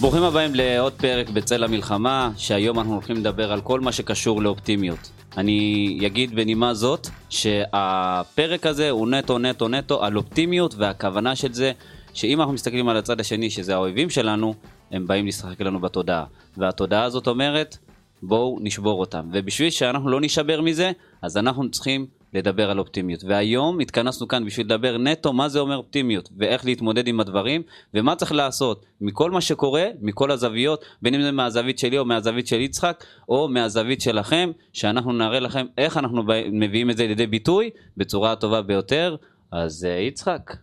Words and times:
ברוכים 0.00 0.22
הבאים 0.22 0.54
לעוד 0.54 0.92
פרק 0.92 1.28
בצל 1.28 1.64
המלחמה, 1.64 2.30
שהיום 2.36 2.78
אנחנו 2.78 2.92
הולכים 2.92 3.16
לדבר 3.16 3.52
על 3.52 3.60
כל 3.60 3.80
מה 3.80 3.92
שקשור 3.92 4.42
לאופטימיות. 4.42 5.10
אני 5.36 5.98
אגיד 6.06 6.34
בנימה 6.34 6.74
זאת, 6.74 7.08
שהפרק 7.30 8.66
הזה 8.66 8.90
הוא 8.90 9.08
נטו 9.08 9.38
נטו 9.38 9.68
נטו 9.68 10.04
על 10.04 10.16
אופטימיות, 10.16 10.74
והכוונה 10.74 11.36
של 11.36 11.52
זה, 11.52 11.72
שאם 12.14 12.40
אנחנו 12.40 12.54
מסתכלים 12.54 12.88
על 12.88 12.96
הצד 12.96 13.20
השני, 13.20 13.50
שזה 13.50 13.74
האויבים 13.74 14.10
שלנו, 14.10 14.54
הם 14.90 15.06
באים 15.06 15.26
לשחק 15.26 15.60
לנו 15.60 15.80
בתודעה. 15.80 16.24
והתודעה 16.56 17.04
הזאת 17.04 17.26
אומרת, 17.26 17.76
בואו 18.22 18.58
נשבור 18.60 19.00
אותם. 19.00 19.28
ובשביל 19.32 19.70
שאנחנו 19.70 20.10
לא 20.10 20.20
נשבר 20.20 20.60
מזה, 20.60 20.92
אז 21.22 21.36
אנחנו 21.36 21.70
צריכים 21.70 22.06
לדבר 22.32 22.70
על 22.70 22.78
אופטימיות. 22.78 23.24
והיום 23.24 23.80
התכנסנו 23.80 24.28
כאן 24.28 24.44
בשביל 24.44 24.66
לדבר 24.66 24.98
נטו 24.98 25.32
מה 25.32 25.48
זה 25.48 25.58
אומר 25.60 25.76
אופטימיות, 25.76 26.28
ואיך 26.36 26.64
להתמודד 26.64 27.08
עם 27.08 27.20
הדברים, 27.20 27.62
ומה 27.94 28.16
צריך 28.16 28.32
לעשות 28.32 28.86
מכל 29.00 29.30
מה 29.30 29.40
שקורה, 29.40 29.84
מכל 30.00 30.30
הזוויות, 30.30 30.84
בין 31.02 31.14
אם 31.14 31.22
זה 31.22 31.32
מהזווית 31.32 31.78
שלי 31.78 31.98
או 31.98 32.04
מהזווית 32.04 32.46
של 32.46 32.60
יצחק, 32.60 33.04
או 33.28 33.48
מהזווית 33.48 34.00
שלכם, 34.00 34.50
שאנחנו 34.72 35.12
נראה 35.12 35.40
לכם 35.40 35.66
איך 35.78 35.96
אנחנו 35.96 36.22
מביאים 36.52 36.90
את 36.90 36.96
זה 36.96 37.06
לידי 37.06 37.26
ביטוי 37.26 37.70
בצורה 37.96 38.32
הטובה 38.32 38.62
ביותר. 38.62 39.16
אז 39.50 39.84
אה, 39.84 39.90
יצחק, 39.90 40.56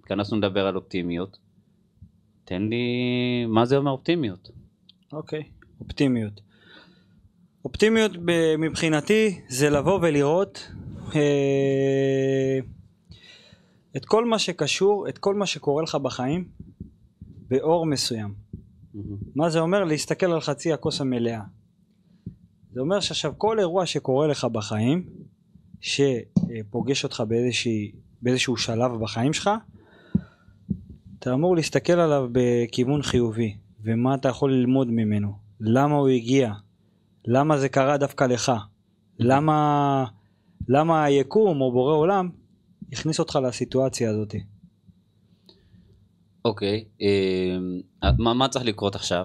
התכנסנו 0.00 0.38
לדבר 0.38 0.66
על 0.66 0.76
אופטימיות. 0.76 1.38
תן 2.44 2.62
לי, 2.62 2.84
מה 3.46 3.64
זה 3.64 3.76
אומר 3.76 3.90
אופטימיות? 3.90 4.50
אוקיי, 5.12 5.40
okay, 5.40 5.80
אופטימיות. 5.80 6.40
אופטימיות 7.64 8.12
מבחינתי 8.58 9.40
זה 9.48 9.70
לבוא 9.70 9.98
ולראות 10.02 10.68
אה, 11.14 12.58
את 13.96 14.04
כל 14.04 14.24
מה 14.24 14.38
שקשור, 14.38 15.08
את 15.08 15.18
כל 15.18 15.34
מה 15.34 15.46
שקורה 15.46 15.82
לך 15.82 15.94
בחיים 15.94 16.48
באור 17.48 17.86
מסוים. 17.86 18.34
Mm-hmm. 18.34 18.98
מה 19.34 19.50
זה 19.50 19.60
אומר? 19.60 19.84
להסתכל 19.84 20.26
על 20.26 20.40
חצי 20.40 20.72
הכוס 20.72 21.00
המלאה. 21.00 21.40
זה 22.72 22.80
אומר 22.80 23.00
שעכשיו 23.00 23.32
כל 23.38 23.58
אירוע 23.58 23.86
שקורה 23.86 24.26
לך 24.26 24.44
בחיים, 24.44 25.06
שפוגש 25.80 27.04
אותך 27.04 27.22
באיזושהי, 27.28 27.92
באיזשהו 28.22 28.56
שלב 28.56 28.92
בחיים 29.00 29.32
שלך, 29.32 29.50
אתה 31.18 31.34
אמור 31.34 31.56
להסתכל 31.56 31.92
עליו 31.92 32.28
בכיוון 32.32 33.02
חיובי, 33.02 33.56
ומה 33.82 34.14
אתה 34.14 34.28
יכול 34.28 34.52
ללמוד 34.52 34.90
ממנו, 34.90 35.32
למה 35.60 35.94
הוא 35.94 36.08
הגיע, 36.08 36.52
למה 37.24 37.58
זה 37.58 37.68
קרה 37.68 37.96
דווקא 37.96 38.24
לך? 38.24 38.52
למה, 39.18 40.04
למה 40.68 41.04
היקום 41.04 41.60
או 41.60 41.72
בורא 41.72 41.94
עולם 41.94 42.28
הכניס 42.92 43.20
אותך 43.20 43.38
לסיטואציה 43.42 44.10
הזאת? 44.10 44.34
אוקיי, 46.44 46.84
אה, 47.02 47.56
מה, 48.18 48.34
מה 48.34 48.48
צריך 48.48 48.64
לקרות 48.64 48.94
עכשיו? 48.94 49.24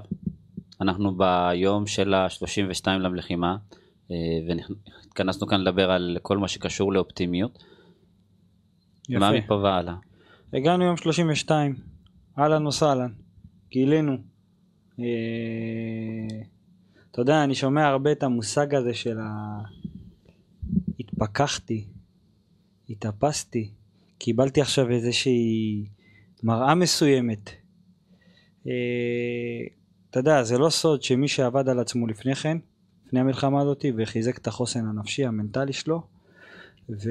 אנחנו 0.81 1.17
ביום 1.17 1.87
של 1.87 2.13
ה-32 2.13 2.87
למלחימה, 2.89 3.57
אה, 4.11 4.15
והתכנסנו 4.47 5.47
כאן 5.47 5.61
לדבר 5.61 5.91
על 5.91 6.17
כל 6.21 6.37
מה 6.37 6.47
שקשור 6.47 6.93
לאופטימיות. 6.93 7.63
יפה. 9.09 9.19
מה 9.19 9.31
מפה 9.31 9.53
והלאה? 9.53 9.95
הגענו 10.53 10.83
יום 10.83 10.97
32, 10.97 11.75
אהלן 12.39 12.67
וסהלן, 12.67 13.11
גילינו. 13.69 14.17
אה... 14.99 15.05
אתה 17.17 17.21
יודע, 17.21 17.43
אני 17.43 17.55
שומע 17.55 17.87
הרבה 17.87 18.11
את 18.11 18.23
המושג 18.23 18.75
הזה 18.75 18.93
של 18.93 19.19
ה... 19.19 19.59
התפכחתי, 20.99 21.85
התאפסתי, 22.89 23.71
קיבלתי 24.17 24.61
עכשיו 24.61 24.89
איזושהי 24.89 25.85
מראה 26.43 26.75
מסוימת. 26.75 27.49
אה, 28.67 28.71
אתה 30.09 30.19
יודע, 30.19 30.43
זה 30.43 30.57
לא 30.57 30.69
סוד 30.69 31.03
שמי 31.03 31.27
שעבד 31.27 31.69
על 31.69 31.79
עצמו 31.79 32.07
לפני 32.07 32.35
כן, 32.35 32.57
לפני 33.07 33.19
המלחמה 33.19 33.61
הזאת, 33.61 33.85
וחיזק 33.97 34.37
את 34.37 34.47
החוסן 34.47 34.85
הנפשי, 34.85 35.25
המנטלי 35.25 35.73
שלו, 35.73 36.01
ו... 36.89 37.09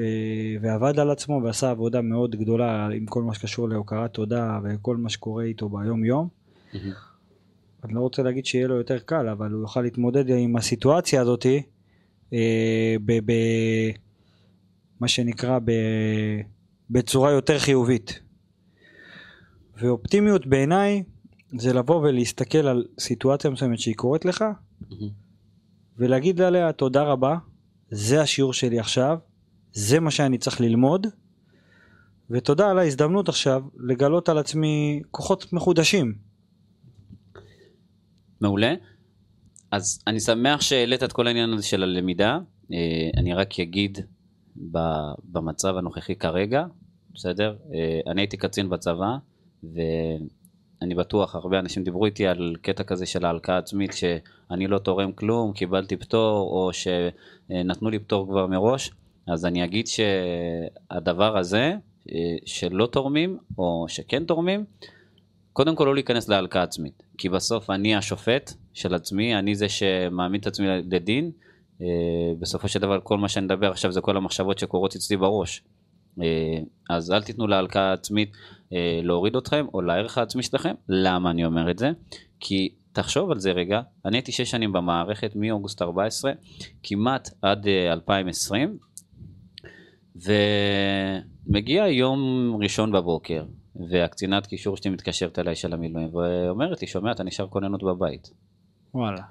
ועבד 0.61 0.99
על 0.99 1.11
עצמו 1.11 1.41
ועשה 1.43 1.69
עבודה 1.69 2.01
מאוד 2.01 2.35
גדולה 2.35 2.87
עם 2.93 3.05
כל 3.05 3.23
מה 3.23 3.33
שקשור 3.33 3.69
להוקרת 3.69 4.13
תודה 4.13 4.59
וכל 4.63 4.97
מה 4.97 5.09
שקורה 5.09 5.43
איתו 5.43 5.69
ביום 5.69 6.05
יום. 6.05 6.27
Mm-hmm. 6.73 7.06
אני 7.87 7.95
לא 7.95 7.99
רוצה 7.99 8.23
להגיד 8.23 8.45
שיהיה 8.45 8.67
לו 8.67 8.75
יותר 8.75 8.99
קל, 8.99 9.27
אבל 9.27 9.51
הוא 9.51 9.61
יוכל 9.61 9.81
להתמודד 9.81 10.29
עם 10.29 10.55
הסיטואציה 10.55 11.21
הזאתי, 11.21 11.63
אה, 12.33 12.95
ב, 13.05 13.19
ב, 13.25 13.33
מה 14.99 15.07
שנקרא 15.07 15.59
ב, 15.59 15.71
בצורה 16.89 17.31
יותר 17.31 17.59
חיובית. 17.59 18.19
ואופטימיות 19.77 20.47
בעיניי 20.47 21.03
זה 21.57 21.73
לבוא 21.73 21.95
ולהסתכל 21.95 22.67
על 22.67 22.85
סיטואציה 22.99 23.49
מסוימת 23.49 23.79
שהיא 23.79 23.95
קורית 23.95 24.25
לך, 24.25 24.41
mm-hmm. 24.41 24.93
ולהגיד 25.97 26.41
עליה 26.41 26.71
תודה 26.71 27.03
רבה, 27.03 27.37
זה 27.91 28.21
השיעור 28.21 28.53
שלי 28.53 28.79
עכשיו, 28.79 29.17
זה 29.71 29.99
מה 29.99 30.11
שאני 30.11 30.37
צריך 30.37 30.61
ללמוד, 30.61 31.07
ותודה 32.29 32.69
על 32.69 32.79
ההזדמנות 32.79 33.29
עכשיו 33.29 33.63
לגלות 33.77 34.29
על 34.29 34.37
עצמי 34.37 35.01
כוחות 35.11 35.53
מחודשים. 35.53 36.26
מעולה. 38.41 38.73
אז 39.71 40.03
אני 40.07 40.19
שמח 40.19 40.61
שהעלית 40.61 41.03
את 41.03 41.13
כל 41.13 41.27
העניין 41.27 41.53
הזה 41.53 41.67
של 41.67 41.83
הלמידה. 41.83 42.39
אה, 42.73 43.09
אני 43.17 43.33
רק 43.33 43.59
אגיד 43.59 43.97
במצב 45.31 45.77
הנוכחי 45.77 46.15
כרגע, 46.15 46.65
בסדר? 47.13 47.55
אה, 47.73 48.11
אני 48.11 48.21
הייתי 48.21 48.37
קצין 48.37 48.69
בצבא, 48.69 49.17
ואני 49.63 50.95
בטוח, 50.95 51.35
הרבה 51.35 51.59
אנשים 51.59 51.83
דיברו 51.83 52.05
איתי 52.05 52.27
על 52.27 52.55
קטע 52.61 52.83
כזה 52.83 53.05
של 53.05 53.25
ההלקאה 53.25 53.57
עצמית, 53.57 53.93
שאני 53.93 54.67
לא 54.67 54.77
תורם 54.79 55.11
כלום, 55.11 55.53
קיבלתי 55.53 55.97
פטור, 55.97 56.49
או 56.51 56.71
שנתנו 56.73 57.89
לי 57.89 57.99
פטור 57.99 58.27
כבר 58.27 58.47
מראש. 58.47 58.91
אז 59.27 59.45
אני 59.45 59.63
אגיד 59.63 59.87
שהדבר 59.87 61.37
הזה, 61.37 61.73
אה, 62.11 62.35
שלא 62.45 62.85
תורמים, 62.85 63.37
או 63.57 63.85
שכן 63.87 64.25
תורמים, 64.25 64.65
קודם 65.57 65.75
כל 65.75 65.83
לא 65.83 65.93
להיכנס 65.93 66.29
להלקאה 66.29 66.63
עצמית, 66.63 67.03
כי 67.17 67.29
בסוף 67.29 67.69
אני 67.69 67.95
השופט 67.95 68.53
של 68.73 68.93
עצמי, 68.93 69.35
אני 69.35 69.55
זה 69.55 69.69
שמעמיד 69.69 70.41
את 70.41 70.47
עצמי 70.47 70.67
לדין, 70.67 71.31
אה, 71.81 71.87
בסופו 72.39 72.67
של 72.67 72.79
דבר 72.79 72.99
כל 73.03 73.17
מה 73.17 73.29
שאני 73.29 73.45
מדבר 73.45 73.71
עכשיו 73.71 73.91
זה 73.91 74.01
כל 74.01 74.17
המחשבות 74.17 74.59
שקורות 74.59 74.95
אצלי 74.95 75.17
בראש. 75.17 75.63
אה, 76.21 76.59
אז 76.89 77.11
אל 77.11 77.23
תיתנו 77.23 77.47
להלקאה 77.47 77.93
עצמית 77.93 78.31
אה, 78.73 78.99
להוריד 79.03 79.35
אתכם 79.35 79.65
או 79.73 79.81
לערך 79.81 80.17
העצמי 80.17 80.43
שלכם. 80.43 80.73
למה 80.89 81.31
אני 81.31 81.45
אומר 81.45 81.71
את 81.71 81.77
זה? 81.77 81.91
כי 82.39 82.69
תחשוב 82.93 83.31
על 83.31 83.39
זה 83.39 83.51
רגע, 83.51 83.81
אני 84.05 84.17
הייתי 84.17 84.31
6 84.31 84.41
שנים 84.41 84.73
במערכת 84.73 85.31
מאוגוסט 85.35 85.81
14 85.81 86.31
כמעט 86.83 87.29
עד 87.41 87.67
2020 87.67 88.77
ומגיע 90.15 91.87
יום 91.87 92.51
ראשון 92.61 92.91
בבוקר 92.91 93.43
והקצינת 93.89 94.47
קישור 94.47 94.77
שלי 94.77 94.91
מתקשרת 94.91 95.39
אליי 95.39 95.55
של 95.55 95.73
המילואים 95.73 96.15
ואומרת 96.15 96.81
לי, 96.81 96.87
שומע, 96.87 97.11
אתה 97.11 97.23
נשאר 97.23 97.47
כוננות 97.47 97.83
בבית. 97.83 98.31
וואלה. 98.93 99.21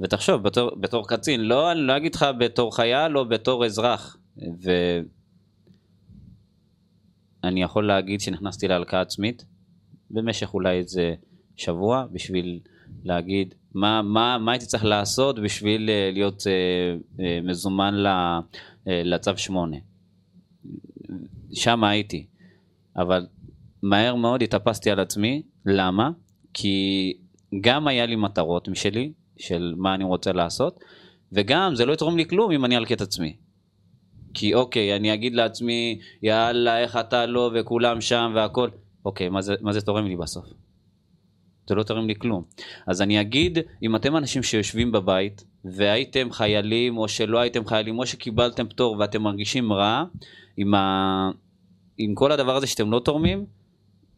ותחשוב, 0.00 0.42
בתור, 0.42 0.70
בתור 0.80 1.08
קצין, 1.08 1.40
לא, 1.40 1.72
אני 1.72 1.80
לא 1.80 1.96
אגיד 1.96 2.14
לך 2.14 2.26
בתור 2.38 2.76
חייל 2.76 3.18
או 3.18 3.28
בתור 3.28 3.64
אזרח. 3.64 4.16
ואני 7.42 7.62
יכול 7.62 7.86
להגיד 7.86 8.20
שנכנסתי 8.20 8.68
להלקאה 8.68 9.00
עצמית 9.00 9.44
במשך 10.10 10.54
אולי 10.54 10.78
איזה 10.78 11.14
שבוע 11.56 12.06
בשביל 12.12 12.60
להגיד 13.04 13.54
מה, 13.74 14.02
מה, 14.02 14.38
מה 14.38 14.52
הייתי 14.52 14.66
צריך 14.66 14.84
לעשות 14.84 15.38
בשביל 15.38 15.90
אה, 15.90 16.10
להיות 16.12 16.40
uh, 16.40 16.44
uh, 17.16 17.22
מזומן 17.42 17.94
ל, 17.94 18.06
uh, 18.06 18.88
לצו 19.04 19.36
8. 19.36 19.76
שם 21.52 21.84
הייתי. 21.84 22.26
אבל 22.96 23.26
מהר 23.82 24.14
מאוד 24.14 24.42
התאפסתי 24.42 24.90
על 24.90 25.00
עצמי, 25.00 25.42
למה? 25.66 26.10
כי 26.54 27.12
גם 27.60 27.88
היה 27.88 28.06
לי 28.06 28.16
מטרות 28.16 28.68
משלי, 28.68 29.12
של 29.36 29.74
מה 29.76 29.94
אני 29.94 30.04
רוצה 30.04 30.32
לעשות, 30.32 30.80
וגם 31.32 31.74
זה 31.74 31.86
לא 31.86 31.92
יתרום 31.92 32.16
לי 32.16 32.28
כלום 32.28 32.52
אם 32.52 32.64
אני 32.64 32.76
אלקה 32.76 32.94
את 32.94 33.00
עצמי. 33.00 33.36
כי 34.34 34.54
אוקיי, 34.54 34.96
אני 34.96 35.14
אגיד 35.14 35.34
לעצמי, 35.34 35.98
יאללה, 36.22 36.78
איך 36.78 36.96
אתה 36.96 37.26
לא, 37.26 37.50
וכולם 37.54 38.00
שם 38.00 38.32
והכל. 38.34 38.68
אוקיי, 39.04 39.28
מה 39.28 39.42
זה, 39.42 39.54
מה 39.60 39.72
זה 39.72 39.80
תורם 39.80 40.06
לי 40.06 40.16
בסוף? 40.16 40.44
זה 41.68 41.74
לא 41.74 41.82
תורם 41.82 42.06
לי 42.06 42.14
כלום. 42.14 42.44
אז 42.86 43.02
אני 43.02 43.20
אגיד, 43.20 43.58
אם 43.82 43.96
אתם 43.96 44.16
אנשים 44.16 44.42
שיושבים 44.42 44.92
בבית, 44.92 45.44
והייתם 45.64 46.32
חיילים, 46.32 46.98
או 46.98 47.08
שלא 47.08 47.38
הייתם 47.38 47.66
חיילים, 47.66 47.98
או 47.98 48.06
שקיבלתם 48.06 48.68
פטור 48.68 48.96
ואתם 48.98 49.22
מרגישים 49.22 49.72
רע, 49.72 50.04
עם, 50.56 50.74
ה... 50.74 51.30
עם 51.98 52.14
כל 52.14 52.32
הדבר 52.32 52.56
הזה 52.56 52.66
שאתם 52.66 52.92
לא 52.92 53.00
תורמים, 53.04 53.46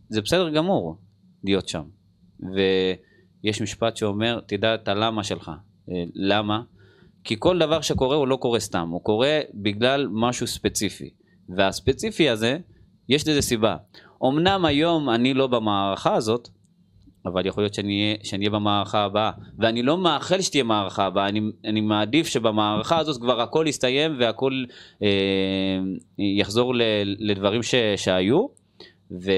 זה 0.08 0.22
בסדר 0.22 0.50
גמור 0.50 0.96
להיות 1.44 1.68
שם. 1.68 1.82
ויש 2.40 3.62
משפט 3.62 3.96
שאומר, 3.96 4.40
תדע 4.46 4.74
את 4.74 4.88
הלמה 4.88 5.24
שלך. 5.24 5.50
אה, 5.90 6.04
למה? 6.14 6.62
כי 7.24 7.36
כל 7.38 7.58
דבר 7.58 7.80
שקורה 7.80 8.16
הוא 8.16 8.28
לא 8.28 8.36
קורה 8.36 8.60
סתם, 8.60 8.88
הוא 8.88 9.00
קורה 9.02 9.40
בגלל 9.54 10.08
משהו 10.10 10.46
ספציפי. 10.46 11.10
והספציפי 11.48 12.28
הזה, 12.28 12.58
יש 13.08 13.28
לזה 13.28 13.42
סיבה. 13.42 13.76
אמנם 14.24 14.64
היום 14.64 15.10
אני 15.10 15.34
לא 15.34 15.46
במערכה 15.46 16.14
הזאת, 16.14 16.48
אבל 17.26 17.46
יכול 17.46 17.62
להיות 17.62 17.74
שאני 17.74 18.16
אהיה 18.38 18.50
במערכה 18.50 19.04
הבאה. 19.04 19.30
ואני 19.58 19.82
לא 19.82 19.98
מאחל 19.98 20.40
שתהיה 20.40 20.64
מערכה 20.64 21.04
הבאה, 21.04 21.28
אני, 21.28 21.40
אני 21.64 21.80
מעדיף 21.80 22.26
שבמערכה 22.26 22.98
הזאת 22.98 23.20
כבר 23.20 23.40
הכל 23.40 23.64
יסתיים 23.68 24.16
והכל 24.18 24.64
אה, 25.02 25.78
יחזור 26.18 26.74
ל, 26.74 26.82
לדברים 27.04 27.62
ש, 27.62 27.74
שהיו. 27.96 28.57
ו, 29.10 29.30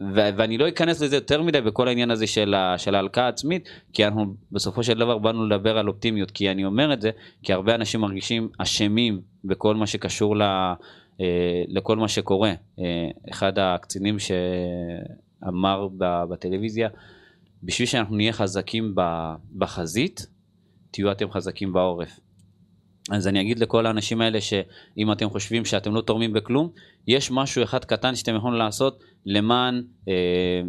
ו- 0.00 0.28
ואני 0.36 0.58
לא 0.58 0.68
אכנס 0.68 1.00
לזה 1.02 1.16
יותר 1.16 1.42
מדי 1.42 1.60
בכל 1.60 1.88
העניין 1.88 2.10
הזה 2.10 2.26
של, 2.26 2.54
ה- 2.54 2.78
של 2.78 2.94
ההלקאה 2.94 3.24
העצמית, 3.24 3.68
כי 3.92 4.04
אנחנו 4.04 4.34
בסופו 4.52 4.82
של 4.82 4.98
דבר 4.98 5.18
באנו 5.18 5.46
לדבר 5.46 5.78
על 5.78 5.88
אופטימיות, 5.88 6.30
כי 6.30 6.50
אני 6.50 6.64
אומר 6.64 6.92
את 6.92 7.00
זה, 7.00 7.10
כי 7.42 7.52
הרבה 7.52 7.74
אנשים 7.74 8.00
מרגישים 8.00 8.48
אשמים 8.58 9.20
בכל 9.44 9.74
מה 9.74 9.86
שקשור 9.86 10.36
ל- 10.36 10.42
אה, 11.20 11.62
לכל 11.68 11.96
מה 11.96 12.08
שקורה. 12.08 12.52
אה, 12.78 12.84
אחד 13.30 13.58
הקצינים 13.58 14.16
שאמר 14.18 15.88
בטלוויזיה, 16.28 16.88
בשביל 17.62 17.88
שאנחנו 17.88 18.16
נהיה 18.16 18.32
חזקים 18.32 18.94
בחזית, 19.58 20.26
תהיו 20.90 21.12
אתם 21.12 21.30
חזקים 21.30 21.72
בעורף. 21.72 22.20
אז 23.10 23.28
אני 23.28 23.40
אגיד 23.40 23.58
לכל 23.58 23.86
האנשים 23.86 24.20
האלה 24.20 24.40
שאם 24.40 25.12
אתם 25.12 25.30
חושבים 25.30 25.64
שאתם 25.64 25.94
לא 25.94 26.00
תורמים 26.00 26.32
בכלום, 26.32 26.70
יש 27.08 27.30
משהו 27.30 27.62
אחד 27.62 27.84
קטן 27.84 28.14
שאתם 28.14 28.36
יכולים 28.36 28.58
לעשות 28.58 29.04
למען, 29.26 29.82
אה, 30.08 30.62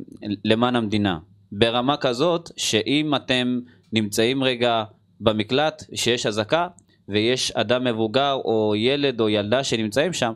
למען 0.45 0.75
המדינה. 0.75 1.19
ברמה 1.51 1.97
כזאת 1.97 2.50
שאם 2.57 3.15
אתם 3.15 3.59
נמצאים 3.94 4.44
רגע 4.44 4.83
במקלט, 5.19 5.83
שיש 5.95 6.25
אזעקה 6.25 6.68
ויש 7.09 7.51
אדם 7.51 7.83
מבוגר 7.83 8.33
או 8.45 8.74
ילד 8.75 9.21
או 9.21 9.29
ילדה 9.29 9.63
שנמצאים 9.63 10.13
שם, 10.13 10.33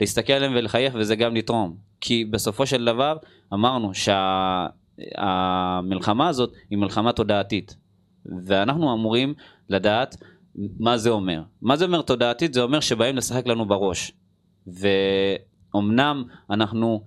להסתכל 0.00 0.32
עליהם 0.32 0.52
ולחייך 0.56 0.94
וזה 0.98 1.16
גם 1.16 1.36
לתרום. 1.36 1.76
כי 2.00 2.24
בסופו 2.24 2.66
של 2.66 2.84
דבר 2.84 3.16
אמרנו 3.52 3.94
שהמלחמה 5.14 6.24
שה, 6.24 6.28
הזאת 6.28 6.52
היא 6.70 6.78
מלחמה 6.78 7.12
תודעתית. 7.12 7.76
ואנחנו 8.46 8.94
אמורים 8.94 9.34
לדעת 9.68 10.16
מה 10.56 10.98
זה 10.98 11.10
אומר. 11.10 11.42
מה 11.62 11.76
זה 11.76 11.84
אומר 11.84 12.02
תודעתית? 12.02 12.54
זה 12.54 12.62
אומר 12.62 12.80
שבאים 12.80 13.16
לשחק 13.16 13.46
לנו 13.46 13.66
בראש. 13.66 14.12
ואומנם 14.66 16.24
אנחנו 16.50 17.04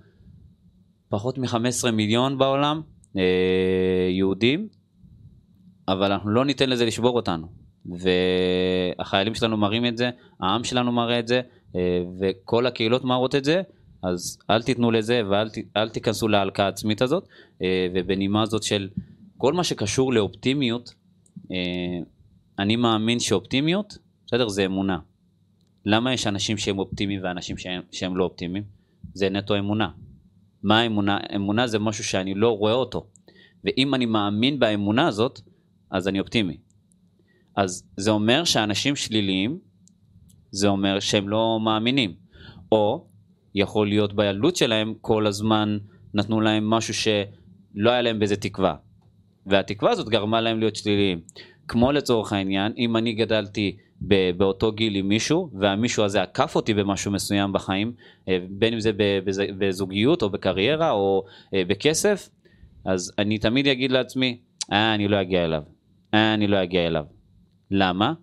פחות 1.10 1.38
מ-15 1.38 1.92
מיליון 1.92 2.38
בעולם, 2.38 2.82
אה, 3.18 4.08
יהודים, 4.10 4.68
אבל 5.88 6.12
אנחנו 6.12 6.30
לא 6.30 6.46
ניתן 6.46 6.70
לזה 6.70 6.86
לשבור 6.86 7.16
אותנו. 7.16 7.48
והחיילים 7.86 9.36
שלנו 9.36 9.58
מראים 9.58 9.86
את 9.86 9.98
זה, 9.98 10.10
העם 10.40 10.64
שלנו 10.64 10.92
מראה 10.92 11.20
את 11.20 11.28
זה, 11.28 11.42
אה, 11.76 12.04
וכל 12.20 12.66
הקהילות 12.66 13.04
מראות 13.04 13.36
את 13.36 13.44
זה, 13.44 13.62
אז 14.04 14.38
אל 14.50 14.62
תיתנו 14.62 14.92
לזה 14.92 15.22
ואל 15.30 15.90
תיכנסו 15.90 16.28
להלקאה 16.28 16.66
העצמית 16.66 17.02
הזאת. 17.02 17.28
אה, 17.62 17.88
ובנימה 17.94 18.42
הזאת 18.42 18.64
של 18.64 18.90
כל 19.38 19.54
מה 19.54 19.64
שקשור 19.64 20.14
לאופטימיות, 20.14 20.94
אה, 21.52 22.00
אני 22.60 22.76
מאמין 22.76 23.20
שאופטימיות, 23.20 23.98
בסדר, 24.28 24.48
זה 24.48 24.66
אמונה. 24.66 25.00
למה 25.86 26.14
יש 26.14 26.28
אנשים 26.28 26.58
שהם 26.58 26.80
אופטימיים 26.80 27.20
ואנשים 27.24 27.58
שהם, 27.58 27.82
שהם 27.92 28.18
לא 28.18 28.24
אופטימיים? 28.24 28.64
זה 29.14 29.30
נטו 29.30 29.58
אמונה. 29.58 29.90
מה 30.64 30.80
האמונה? 30.80 31.18
אמונה 31.36 31.68
זה 31.68 31.80
משהו 31.80 32.04
שאני 32.04 32.36
לא 32.36 32.58
רואה 32.58 32.74
אותו. 32.74 33.08
ואם 33.64 33.94
אני 33.96 34.06
מאמין 34.06 34.60
באמונה 34.60 35.08
הזאת, 35.08 35.42
אז 35.92 36.08
אני 36.08 36.20
אופטימי. 36.20 36.58
אז 37.56 37.88
זה 37.98 38.12
אומר 38.12 38.44
שאנשים 38.44 38.96
שליליים, 38.96 39.60
זה 40.52 40.68
אומר 40.68 41.00
שהם 41.00 41.30
לא 41.30 41.60
מאמינים. 41.64 42.16
או 42.72 43.08
יכול 43.56 43.88
להיות 43.88 44.14
בילדות 44.14 44.56
שלהם 44.56 44.94
כל 45.02 45.28
הזמן 45.28 45.78
נתנו 46.14 46.42
להם 46.42 46.70
משהו 46.70 46.94
שלא 46.94 47.90
היה 47.90 48.02
להם 48.02 48.20
בזה 48.20 48.36
תקווה. 48.36 48.76
והתקווה 49.46 49.92
הזאת 49.92 50.10
גרמה 50.10 50.42
להם 50.42 50.60
להיות 50.60 50.76
שליליים. 50.76 51.22
כמו 51.68 51.92
לצורך 51.92 52.34
העניין, 52.34 52.74
אם 52.78 52.98
אני 52.98 53.14
גדלתי 53.14 53.78
באותו 54.38 54.72
גיל 54.72 54.96
עם 54.96 55.08
מישהו, 55.08 55.50
והמישהו 55.60 56.04
הזה 56.04 56.22
עקף 56.22 56.56
אותי 56.56 56.74
במשהו 56.74 57.12
מסוים 57.12 57.54
בחיים, 57.54 57.94
אה, 58.30 58.38
בין 58.50 58.74
אם 58.74 58.80
זה 58.80 58.92
בזוגיות 59.58 60.22
או 60.22 60.30
בקריירה 60.30 60.92
או 60.92 61.24
אה, 61.54 61.62
בכסף, 61.68 62.30
אז 62.86 63.14
אני 63.20 63.38
תמיד 63.38 63.68
אגיד 63.68 63.92
לעצמי, 63.92 64.38
אה, 64.72 64.94
אני 64.94 65.08
לא 65.08 65.22
אגיע 65.22 65.46
אליו. 65.46 65.64
אה, 66.14 66.34
אני 66.34 66.48
לא 66.48 66.64
אגיע 66.64 66.88
אליו. 66.88 67.06
למה? 67.72 68.14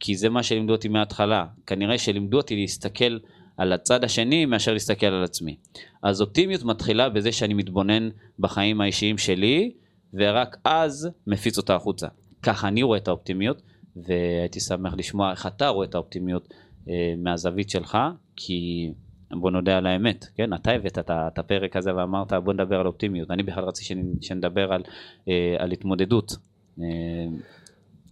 כי 0.00 0.16
זה 0.16 0.28
מה 0.28 0.42
שלימדו 0.42 0.72
אותי 0.72 0.88
מההתחלה. 0.88 1.46
כנראה 1.66 1.98
שלימדו 1.98 2.36
אותי 2.36 2.56
להסתכל 2.56 3.18
על 3.56 3.72
הצד 3.72 4.04
השני 4.04 4.46
מאשר 4.46 4.72
להסתכל 4.72 5.06
על 5.06 5.24
עצמי. 5.24 5.56
אז 6.02 6.20
אופטימיות 6.20 6.64
מתחילה 6.64 7.08
בזה 7.08 7.32
שאני 7.32 7.54
מתבונן 7.54 8.08
בחיים 8.38 8.80
האישיים 8.80 9.18
שלי, 9.18 9.72
ורק 10.14 10.56
אז 10.64 11.08
מפיץ 11.26 11.58
אותה 11.58 11.74
החוצה. 11.74 12.06
ככה 12.42 12.68
אני 12.68 12.82
רואה 12.82 12.98
את 12.98 13.08
האופטימיות, 13.08 13.62
והייתי 13.96 14.60
שמח 14.60 14.94
לשמוע 14.94 15.30
איך 15.30 15.46
אתה 15.46 15.68
רואה 15.68 15.86
את 15.86 15.94
האופטימיות 15.94 16.48
אה, 16.88 17.14
מהזווית 17.18 17.70
שלך, 17.70 17.98
כי 18.36 18.90
בוא 19.30 19.50
נודה 19.50 19.78
על 19.78 19.86
האמת, 19.86 20.26
כן? 20.34 20.54
אתה 20.54 20.70
הבאת 20.70 20.98
את 20.98 21.38
הפרק 21.38 21.76
הזה 21.76 21.96
ואמרת 21.96 22.32
בוא 22.32 22.52
נדבר 22.52 22.80
על 22.80 22.86
אופטימיות, 22.86 23.30
אני 23.30 23.42
בכלל 23.42 23.64
רציתי 23.64 24.02
שנדבר 24.20 24.72
על, 24.72 24.82
אה, 25.28 25.56
על 25.58 25.72
התמודדות, 25.72 26.36
אה, 26.80 26.86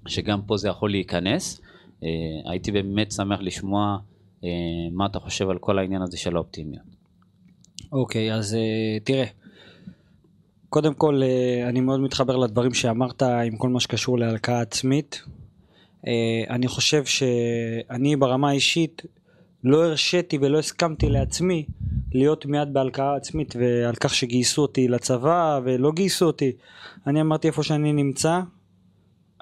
שגם 0.06 0.42
פה 0.42 0.56
זה 0.56 0.68
יכול 0.68 0.90
להיכנס. 0.90 1.60
אה, 2.04 2.50
הייתי 2.50 2.72
באמת 2.72 3.12
שמח 3.12 3.40
לשמוע 3.40 3.98
אה, 4.44 4.50
מה 4.92 5.06
אתה 5.06 5.18
חושב 5.18 5.50
על 5.50 5.58
כל 5.58 5.78
העניין 5.78 6.02
הזה 6.02 6.18
של 6.18 6.36
האופטימיות. 6.36 6.84
אוקיי, 7.92 8.30
okay, 8.30 8.34
אז 8.34 8.54
אה, 8.54 9.00
תראה. 9.04 9.24
קודם 10.68 10.94
כל, 10.94 11.20
אה, 11.22 11.68
אני 11.68 11.80
מאוד 11.80 12.00
מתחבר 12.00 12.36
לדברים 12.36 12.74
שאמרת 12.74 13.22
עם 13.22 13.56
כל 13.56 13.68
מה 13.68 13.80
שקשור 13.80 14.18
להלקאה 14.18 14.60
עצמית. 14.60 15.22
אה, 16.06 16.44
אני 16.50 16.68
חושב 16.68 17.04
שאני 17.04 18.16
ברמה 18.16 18.48
האישית 18.50 19.02
לא 19.64 19.84
הרשיתי 19.84 20.38
ולא 20.38 20.58
הסכמתי 20.58 21.08
לעצמי 21.08 21.66
להיות 22.12 22.46
מיד 22.46 22.72
בהלקאה 22.72 23.16
עצמית 23.16 23.54
ועל 23.56 23.94
כך 23.94 24.14
שגייסו 24.14 24.62
אותי 24.62 24.88
לצבא 24.88 25.60
ולא 25.64 25.92
גייסו 25.92 26.26
אותי. 26.26 26.52
אני 27.06 27.20
אמרתי 27.20 27.48
איפה 27.48 27.62
שאני 27.62 27.92
נמצא, 27.92 28.40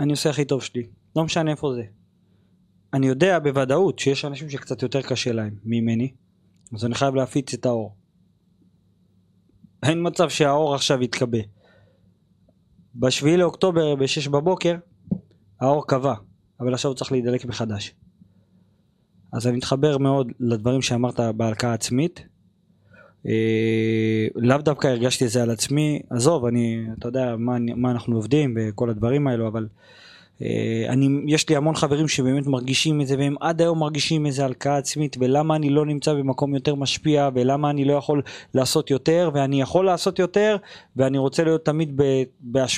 אני 0.01 0.11
עושה 0.11 0.31
הכי 0.31 0.45
טוב 0.45 0.63
שלי. 0.63 0.87
לא 1.17 1.25
משנה 1.25 1.51
איפה 1.51 1.75
זה. 1.75 1.83
אני 2.95 3.07
יודע 3.07 3.39
בוודאות 3.39 3.99
שיש 3.99 4.25
אנשים 4.25 4.51
שקצת 4.51 4.83
יותר 4.83 5.03
קשה 5.03 5.33
להם 5.33 5.55
ממני, 5.65 6.11
אז 6.75 6.85
אני 6.85 6.95
חייב 6.95 7.15
להפיץ 7.15 7.55
את 7.55 7.67
האור. 7.67 7.95
אין 9.89 10.07
מצב 10.07 10.29
שהאור 10.29 10.75
עכשיו 10.75 11.03
יתכבה. 11.03 11.39
בשביעי 12.95 13.37
לאוקטובר 13.37 13.95
בשש 13.95 14.29
בבוקר 14.29 14.75
האור 15.61 15.87
קבע, 15.87 16.15
אבל 16.61 16.75
עכשיו 16.75 16.91
הוא 16.91 16.97
צריך 16.97 17.13
להידלק 17.13 17.45
מחדש. 17.45 17.95
אז 19.33 19.47
אני 19.47 19.57
מתחבר 19.57 19.99
מאוד 19.99 20.33
לדברים 20.41 20.83
שאמרת 20.83 21.21
בהלקאה 21.21 21.73
עצמית. 21.73 22.27
אה, 23.27 24.27
לאו 24.35 24.59
דווקא 24.59 24.87
הרגשתי 24.87 25.25
את 25.25 25.31
זה 25.31 25.43
על 25.43 25.51
עצמי, 25.51 26.03
עזוב, 26.11 26.45
אני, 26.45 26.87
אתה 26.99 27.09
יודע 27.09 27.37
מה, 27.39 27.57
מה 27.77 27.91
אנחנו 27.91 28.17
עובדים 28.17 28.57
וכל 28.57 28.91
הדברים 28.91 29.27
האלו, 29.27 29.49
אבל 29.49 29.63
אה, 29.63 29.69
אני, 30.89 31.09
יש 31.27 31.49
לי 31.49 31.57
המון 31.57 31.75
חברים 31.75 32.09
שבאמת 32.09 32.47
מרגישים 32.47 33.01
את 33.01 33.07
זה 33.07 33.19
והם 33.19 33.35
עד 33.41 33.61
היום 33.61 33.79
מרגישים 33.79 34.27
איזה 34.27 34.45
הלקאה 34.45 34.77
עצמית 34.77 35.17
ולמה 35.21 35.57
אני 35.57 35.71
לא 35.71 35.87
נמצא 35.87 36.15
במקום 36.15 36.55
יותר 36.55 36.75
משפיע 36.75 37.29
ולמה 37.35 37.71
אני 37.71 37.85
לא 37.85 37.93
יכול 37.93 38.23
לעשות 38.55 38.91
יותר 38.91 39.31
ואני 39.35 39.61
יכול 39.61 39.87
לעשות 39.87 40.19
יותר 40.19 40.57
ואני 40.97 41.19
רוצה 41.19 41.45
להיות 41.45 41.65
תמיד 41.65 42.01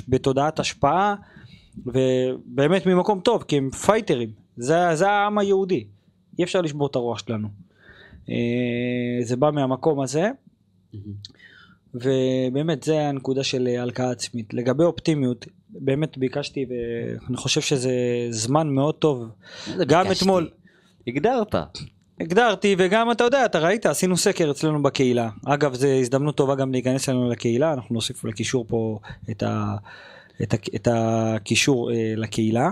בתודעת 0.09 0.61
השפעה 0.61 1.15
ובאמת 1.87 2.87
ממקום 2.87 3.21
טוב 3.21 3.43
כי 3.43 3.57
הם 3.57 3.71
פייטרים. 3.71 4.31
זה, 4.57 4.95
זה 4.95 5.11
העם 5.11 5.38
היהודי. 5.38 5.85
אי 6.38 6.45
אפשר 6.45 6.61
לשבור 6.61 6.87
את 6.87 6.97
הרוח 6.97 7.19
שלנו. 7.19 7.49
אה, 8.31 8.35
זה 9.23 9.37
בא 9.37 9.50
מהמקום 9.50 10.00
הזה 10.00 10.31
ובאמת 11.95 12.83
זה 12.83 13.00
הנקודה 13.00 13.45
של 13.45 13.68
הלקאה 13.78 14.11
עצמית 14.11 14.54
לגבי 14.54 14.85
אופטימיות 14.85 15.47
באמת 15.71 16.18
ביקשתי 16.18 16.66
ואני 16.68 17.37
חושב 17.37 17.61
שזה 17.61 17.92
זמן 18.30 18.68
מאוד 18.68 18.95
טוב. 18.95 19.28
גם 19.87 20.02
ביקשתי. 20.02 20.25
אתמול. 20.25 20.50
הגדרת. 21.07 21.54
הגדרתי 22.21 22.76
וגם 22.78 23.11
אתה 23.11 23.25
יודע 23.25 23.45
אתה 23.45 23.59
ראית 23.59 23.87
עשינו 23.87 24.16
סקר 24.16 24.50
אצלנו 24.50 24.83
בקהילה 24.83 25.28
אגב 25.47 25.75
זה 25.75 25.95
הזדמנות 26.00 26.37
טובה 26.37 26.54
גם 26.54 26.73
להיכנס 26.73 27.09
אלינו 27.09 27.30
לקהילה 27.30 27.73
אנחנו 27.73 27.95
נוסיף 27.95 28.25
לקישור 28.25 28.64
פה 28.68 28.99
את, 29.30 29.42
ה, 29.42 29.76
את, 30.42 30.54
ה, 30.54 30.57
את 30.75 30.88
הקישור 30.90 31.92
אה, 31.92 32.12
לקהילה. 32.16 32.71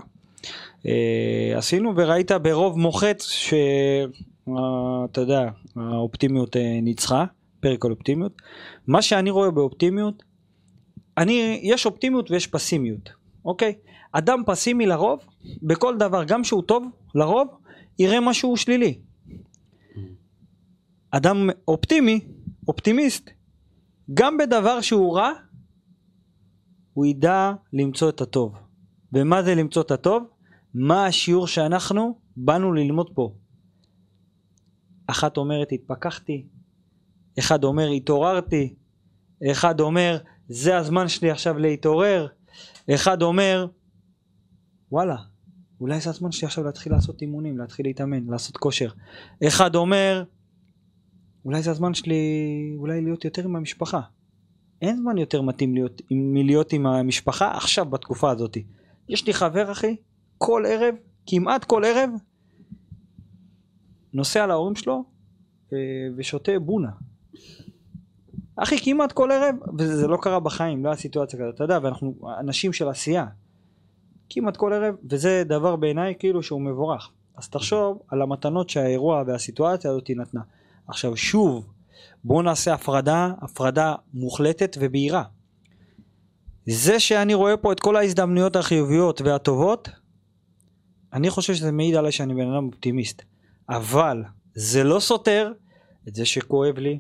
אה, 0.87 1.53
עשינו 1.57 1.93
וראית 1.97 2.33
ברוב 2.33 2.79
מוחץ 2.79 3.27
שאתה 3.27 5.21
יודע 5.21 5.49
האופטימיות 5.77 6.57
אה, 6.57 6.79
ניצחה 6.83 7.25
פרק 7.61 7.85
על 7.85 7.91
אופטימיות 7.91 8.43
מה 8.87 9.03
שאני 9.03 9.31
רואה 9.31 9.51
באופטימיות 9.51 10.23
אני, 11.19 11.61
יש 11.63 11.87
אופטימיות 11.87 12.31
ויש 12.31 12.47
פסימיות, 12.47 13.11
אוקיי? 13.45 13.75
אדם 14.13 14.43
פסימי 14.47 14.87
לרוב, 14.87 15.21
בכל 15.63 15.99
דבר, 15.99 16.25
גם 16.25 16.45
שהוא 16.45 16.63
טוב, 16.63 16.85
לרוב, 17.15 17.49
יראה 17.99 18.21
משהו 18.21 18.57
שלילי. 18.57 18.99
אדם 21.11 21.51
אופטימי, 21.69 22.21
אופטימיסט, 22.69 23.31
גם 24.15 24.37
בדבר 24.37 24.81
שהוא 24.81 25.17
רע, 25.17 25.31
הוא 26.93 27.07
ידע 27.07 27.53
למצוא 27.73 28.09
את 28.09 28.21
הטוב. 28.21 28.55
ומה 29.13 29.43
זה 29.43 29.55
למצוא 29.55 29.83
את 29.83 29.91
הטוב? 29.91 30.25
מה 30.75 31.07
השיעור 31.07 31.47
שאנחנו 31.47 32.19
באנו 32.37 32.73
ללמוד 32.73 33.11
פה. 33.15 33.35
אחת 35.07 35.37
אומרת 35.37 35.73
התפכחתי, 35.73 36.47
אחד 37.39 37.65
אומר 37.65 37.89
התעוררתי, 37.89 38.75
אחד 39.51 39.81
אומר 39.81 40.19
זה 40.49 40.77
הזמן 40.77 41.09
שלי 41.09 41.31
עכשיו 41.31 41.59
להתעורר, 41.59 42.27
אחד 42.95 43.23
אומר 43.23 43.67
וואלה, 44.93 45.17
אולי 45.81 46.01
זה 46.01 46.11
הזמן 46.11 46.33
שלי 46.33 46.47
עכשיו 46.47 46.65
להתחיל 46.65 46.93
לעשות 46.93 47.23
אימונים, 47.23 47.59
להתחיל 47.59 47.87
להתאמן, 47.87 48.27
לעשות 48.27 48.57
כושר. 48.57 48.91
אחד 49.47 49.75
אומר 49.75 50.25
אולי 51.45 51.63
זה 51.63 51.71
הזמן 51.71 51.95
שלי 51.95 52.17
אולי 52.79 53.01
להיות 53.01 53.25
יותר 53.25 53.45
עם 53.45 53.57
המשפחה. 53.57 54.01
אין 54.83 54.97
זמן 54.97 55.19
יותר 55.19 55.43
מתאים 55.43 55.75
להיות, 55.75 56.03
מלהיות 56.11 56.73
עם 56.73 56.87
המשפחה 56.87 57.57
עכשיו 57.57 57.87
בתקופה 57.87 58.31
הזאת. 58.31 58.57
יש 59.09 59.27
לי 59.27 59.35
חבר 59.35 59.73
אחי, 59.73 59.97
כל 60.39 60.65
ערב, 60.69 60.95
כמעט 61.27 61.65
כל 61.65 61.85
ערב, 61.85 62.11
נוסע 64.13 64.47
להורים 64.47 64.77
שלו 64.77 65.05
אה, 65.73 65.79
ושותה 66.17 66.53
בונה. 66.59 66.91
אחי, 68.57 68.77
כמעט 68.85 69.13
כל 69.13 69.31
ערב, 69.31 69.55
וזה 69.79 70.07
לא 70.07 70.19
קרה 70.23 70.41
בחיים, 70.41 70.85
לא 70.85 70.89
היה 70.89 70.97
סיטואציה 70.97 71.39
כזאת, 71.39 71.55
אתה 71.55 71.65
יודע, 71.65 71.79
ואנחנו 71.83 72.15
אנשים 72.41 72.73
של 72.73 72.89
עשייה. 72.89 73.27
כמעט 74.31 74.57
כל 74.57 74.73
ערב, 74.73 74.95
וזה 75.11 75.43
דבר 75.47 75.77
בעיניי 75.77 76.15
כאילו 76.19 76.43
שהוא 76.43 76.61
מבורך. 76.61 77.11
אז 77.37 77.49
תחשוב 77.49 77.99
על 78.09 78.23
המתנות 78.23 78.71
שהאירוע 78.71 79.23
והסיטואציה 79.27 79.91
הזאת 79.91 80.11
נתנה. 80.17 80.41
עכשיו 80.89 81.17
שוב, 81.17 81.67
בואו 82.25 82.43
נעשה 82.43 82.75
הפרדה, 82.75 83.31
הפרדה 83.43 83.95
מוחלטת 84.15 84.77
ובהירה. 84.81 85.23
זה 86.67 87.01
שאני 87.01 87.35
רואה 87.35 87.57
פה 87.57 87.73
את 87.73 87.81
כל 87.81 87.97
ההזדמנויות 87.97 88.57
החיוביות 88.57 89.21
והטובות, 89.21 89.89
אני 91.13 91.31
חושב 91.31 91.55
שזה 91.55 91.73
מעיד 91.73 91.95
עליי 91.95 92.13
שאני 92.13 92.35
בן 92.35 92.53
אדם 92.53 92.67
אופטימיסט. 92.67 93.23
אבל 93.69 94.25
זה 94.55 94.85
לא 94.85 95.01
סותר 95.01 95.53
את 96.09 96.15
זה 96.15 96.27
שכואב 96.27 96.79
לי, 96.79 96.99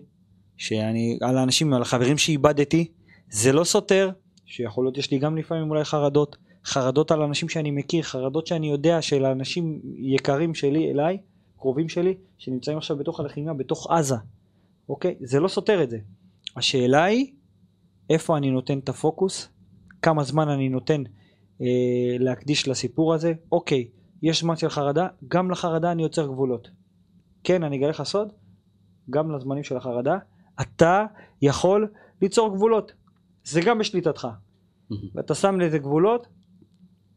שאני, 0.57 1.19
על 1.23 1.39
האנשים, 1.39 1.75
על 1.75 1.83
החברים 1.83 2.19
שאיבדתי, 2.19 2.89
זה 3.31 3.53
לא 3.53 3.65
סותר 3.65 4.11
שיכול 4.47 4.85
להיות 4.85 4.99
יש 4.99 5.11
לי 5.11 5.19
גם 5.19 5.37
לפעמים 5.37 5.71
אולי 5.71 5.85
חרדות, 5.85 6.37
חרדות 6.65 7.11
על 7.11 7.23
אנשים 7.23 7.49
שאני 7.49 7.71
מכיר, 7.71 8.03
חרדות 8.03 8.47
שאני 8.47 8.71
יודע 8.71 9.03
של 9.03 9.25
אנשים 9.25 9.81
יקרים 9.99 10.55
שלי 10.55 10.91
אליי, 10.91 11.19
קרובים 11.59 11.89
שלי, 11.89 12.15
שנמצאים 12.39 12.79
עכשיו 12.79 12.97
בתוך 12.97 13.21
הלחימה, 13.21 13.55
בתוך 13.55 13.91
עזה, 13.91 14.17
אוקיי? 14.89 15.15
זה 15.21 15.41
לא 15.41 15.49
סותר 15.49 15.83
את 15.83 15.91
זה. 15.91 15.99
השאלה 16.57 17.05
היא, 17.05 17.33
איפה 18.11 18.37
אני 18.37 18.51
נותן 18.51 18.79
את 18.79 18.89
הפוקוס, 18.89 19.49
כמה 20.03 20.25
זמן 20.25 20.49
אני 20.49 20.69
נותן 20.69 21.03
אה, 21.61 21.67
להקדיש 22.19 22.69
לסיפור 22.69 23.15
הזה, 23.15 23.33
אוקיי, 23.53 23.89
יש 24.23 24.41
זמן 24.41 24.57
של 24.57 24.69
חרדה, 24.69 25.09
גם 25.29 25.51
לחרדה 25.51 25.93
אני 25.93 26.03
יוצר 26.03 26.27
גבולות. 26.27 26.71
כן, 27.45 27.63
אני 27.63 27.77
אגלה 27.77 27.89
לך 27.89 28.03
סוד, 28.03 28.33
גם 29.11 29.31
לזמנים 29.31 29.65
של 29.65 29.77
החרדה, 29.77 30.19
אתה 30.61 31.05
יכול 31.43 31.89
ליצור 32.23 32.55
גבולות. 32.55 32.93
זה 33.45 33.61
גם 33.61 33.79
בשליטתך. 33.79 34.29
ואתה 35.15 35.35
שם 35.35 35.61
לזה 35.61 35.79
גבולות, 35.79 36.27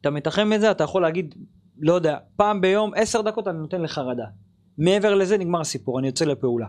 אתה 0.02 0.10
מתחם 0.10 0.54
את 0.56 0.62
זה, 0.62 0.72
אתה 0.72 0.84
יכול 0.84 1.02
להגיד, 1.02 1.36
לא 1.80 1.94
יודע, 1.94 2.18
פעם 2.36 2.62
ביום, 2.62 2.92
עשר 2.96 3.22
דקות 3.22 3.48
אני 3.48 3.58
נותן 3.58 3.82
לחרדה. 3.82 4.26
מעבר 4.78 5.16
לזה 5.16 5.38
נגמר 5.38 5.62
הסיפור, 5.62 6.00
אני 6.00 6.08
יוצא 6.08 6.26
לפעולה. 6.26 6.68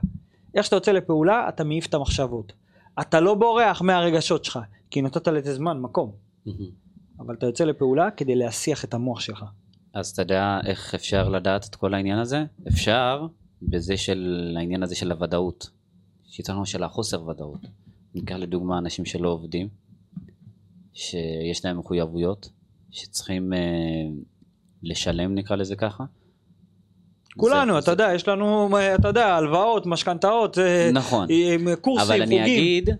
איך 0.54 0.64
שאתה 0.64 0.76
יוצא 0.76 0.92
לפעולה, 0.92 1.48
אתה 1.48 1.64
מעיף 1.64 1.86
את 1.86 1.94
המחשבות. 1.94 2.52
אתה 3.00 3.20
לא 3.20 3.34
בורח 3.34 3.82
מהרגשות 3.82 4.44
שלך, 4.44 4.58
כי 4.90 5.02
נתת 5.02 5.28
לזה 5.28 5.54
זמן, 5.54 5.80
מקום. 5.80 6.12
אבל 7.18 7.34
אתה 7.34 7.46
יוצא 7.46 7.64
לפעולה 7.64 8.10
כדי 8.10 8.34
להסיח 8.34 8.84
את 8.84 8.94
המוח 8.94 9.20
שלך. 9.20 9.44
אז 9.94 10.08
אתה 10.10 10.22
יודע 10.22 10.58
איך 10.66 10.94
אפשר 10.94 11.28
לדעת 11.28 11.66
את 11.70 11.74
כל 11.74 11.94
העניין 11.94 12.18
הזה? 12.18 12.44
אפשר 12.68 13.26
בזה 13.62 13.96
של 13.96 14.54
העניין 14.58 14.82
הזה 14.82 14.96
של 14.96 15.12
הוודאות. 15.12 15.70
שיצרנו 16.30 16.66
של 16.66 16.82
החוסר 16.82 17.28
ודאות. 17.28 17.60
ניקח 18.14 18.34
לדוגמה 18.34 18.78
אנשים 18.78 19.04
שלא 19.04 19.28
עובדים, 19.28 19.68
שיש 20.94 21.64
להם 21.64 21.78
מחויבויות, 21.78 22.50
שצריכים 22.90 23.52
אה, 23.52 23.58
לשלם 24.82 25.34
נקרא 25.34 25.56
לזה 25.56 25.76
ככה. 25.76 26.04
כולנו, 27.36 27.72
זה- 27.72 27.78
אתה 27.78 27.84
זה- 27.86 27.90
יודע, 27.92 28.08
יש 28.14 28.28
לנו, 28.28 28.68
אתה 28.94 29.08
יודע, 29.08 29.26
הלוואות, 29.36 29.86
משכנתאות, 29.86 30.58
אה, 30.58 30.90
נכון. 30.92 31.28
אה, 31.30 31.76
קורסים, 31.80 32.06
אבל 32.06 32.22
אני 32.22 32.26
חוגים. 32.38 32.42
אגיד 32.42 32.90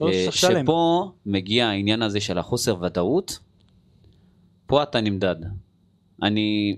לא 0.00 0.08
אה. 0.08 0.26
שפה 0.30 1.12
מגיע 1.26 1.66
העניין 1.68 2.02
הזה 2.02 2.20
של 2.20 2.38
החוסר 2.38 2.82
ודאות, 2.82 3.38
פה 4.66 4.82
אתה 4.82 5.00
נמדד. 5.00 5.36
אני... 6.22 6.76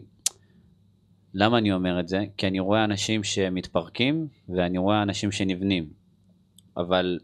למה 1.34 1.58
אני 1.58 1.72
אומר 1.72 2.00
את 2.00 2.08
זה? 2.08 2.24
כי 2.36 2.46
אני 2.46 2.60
רואה 2.60 2.84
אנשים 2.84 3.24
שמתפרקים 3.24 4.26
ואני 4.48 4.78
רואה 4.78 5.02
אנשים 5.02 5.32
שנבנים. 5.32 6.01
אבל... 6.76 7.18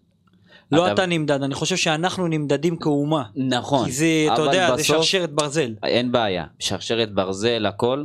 לא 0.72 0.92
אתה 0.92 1.06
נמדד, 1.06 1.42
אני 1.42 1.54
חושב 1.54 1.76
שאנחנו 1.76 2.28
נמדדים 2.28 2.76
כאומה. 2.76 3.22
נכון. 3.36 3.86
כי 3.86 3.92
זה, 3.92 4.06
אתה 4.32 4.42
יודע, 4.42 4.66
זה 4.68 4.72
בסוף- 4.72 4.96
שרשרת 4.96 5.32
ברזל. 5.32 5.74
אין 5.82 6.12
בעיה, 6.12 6.44
שרשרת 6.58 7.14
ברזל, 7.14 7.66
הכל, 7.66 8.04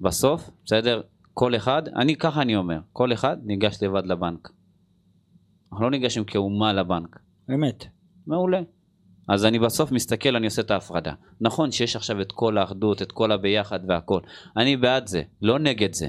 בסוף, 0.00 0.50
בסדר? 0.64 1.00
כל 1.34 1.56
אחד, 1.56 1.82
אני 1.96 2.16
ככה 2.16 2.42
אני 2.42 2.56
אומר, 2.56 2.78
כל 2.92 3.12
אחד 3.12 3.36
ניגש 3.44 3.82
לבד 3.82 4.06
לבנק. 4.06 4.48
אנחנו 5.72 5.84
לא 5.84 5.90
ניגשים 5.90 6.24
כאומה 6.24 6.72
לבנק. 6.72 7.18
אמת. 7.54 7.84
מעולה. 8.26 8.60
אז 9.28 9.44
אני 9.44 9.58
בסוף 9.58 9.92
מסתכל, 9.92 10.36
אני 10.36 10.46
עושה 10.46 10.62
את 10.62 10.70
ההפרדה. 10.70 11.12
נכון 11.40 11.70
שיש 11.70 11.96
עכשיו 11.96 12.20
את 12.20 12.32
כל 12.32 12.58
האחדות, 12.58 13.02
את 13.02 13.12
כל 13.12 13.32
הביחד 13.32 13.80
והכל. 13.88 14.20
אני 14.56 14.76
בעד 14.76 15.06
זה, 15.06 15.22
לא 15.42 15.58
נגד 15.58 15.92
זה. 15.92 16.08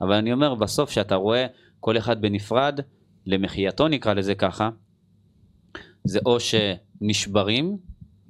אבל 0.00 0.12
אני 0.12 0.32
אומר, 0.32 0.54
בסוף 0.54 0.90
שאתה 0.90 1.14
רואה 1.14 1.46
כל 1.80 1.98
אחד 1.98 2.20
בנפרד, 2.20 2.80
למחייתו 3.26 3.88
נקרא 3.88 4.14
לזה 4.14 4.34
ככה, 4.34 4.70
זה 6.04 6.18
או 6.26 6.38
שנשברים 6.40 7.78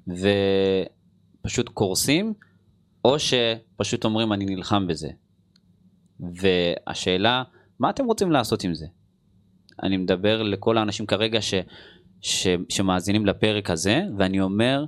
ופשוט 0.06 1.68
קורסים, 1.68 2.34
או 3.04 3.16
שפשוט 3.18 4.04
אומרים 4.04 4.32
אני 4.32 4.44
נלחם 4.44 4.86
בזה. 4.86 5.08
והשאלה, 6.20 7.42
מה 7.78 7.90
אתם 7.90 8.04
רוצים 8.04 8.32
לעשות 8.32 8.64
עם 8.64 8.74
זה? 8.74 8.86
אני 9.82 9.96
מדבר 9.96 10.42
לכל 10.42 10.78
האנשים 10.78 11.06
כרגע 11.06 11.42
ש, 11.42 11.54
ש, 12.20 12.46
שמאזינים 12.68 13.26
לפרק 13.26 13.70
הזה, 13.70 14.02
ואני 14.18 14.40
אומר, 14.40 14.84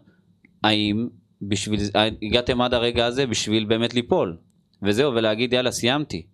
האם 0.65 1.09
בשביל, 1.43 1.81
הגעתם 2.23 2.61
עד 2.61 2.75
הרגע 2.75 3.07
הזה 3.07 3.27
בשביל 3.27 3.65
באמת 3.65 3.95
ליפול, 3.95 4.37
וזהו, 4.83 5.15
ולהגיד 5.15 5.53
יאללה 5.53 5.71
סיימתי. 5.71 6.27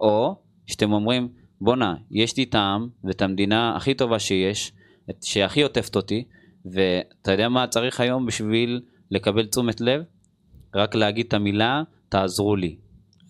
או 0.00 0.36
שאתם 0.66 0.92
אומרים, 0.92 1.28
בואנה, 1.60 1.94
יש 2.10 2.36
לי 2.36 2.46
טעם 2.46 2.88
ואת 3.04 3.22
המדינה 3.22 3.76
הכי 3.76 3.94
טובה 3.94 4.18
שיש, 4.18 4.72
את- 5.10 5.22
שהכי 5.22 5.62
עוטפת 5.62 5.96
אותי, 5.96 6.24
ואתה 6.64 7.32
יודע 7.32 7.48
מה 7.48 7.66
צריך 7.66 8.00
היום 8.00 8.26
בשביל 8.26 8.80
לקבל 9.10 9.46
תשומת 9.46 9.80
לב? 9.80 10.02
רק 10.74 10.94
להגיד 10.94 11.26
את 11.26 11.34
המילה, 11.34 11.82
תעזרו 12.08 12.56
לי. 12.56 12.76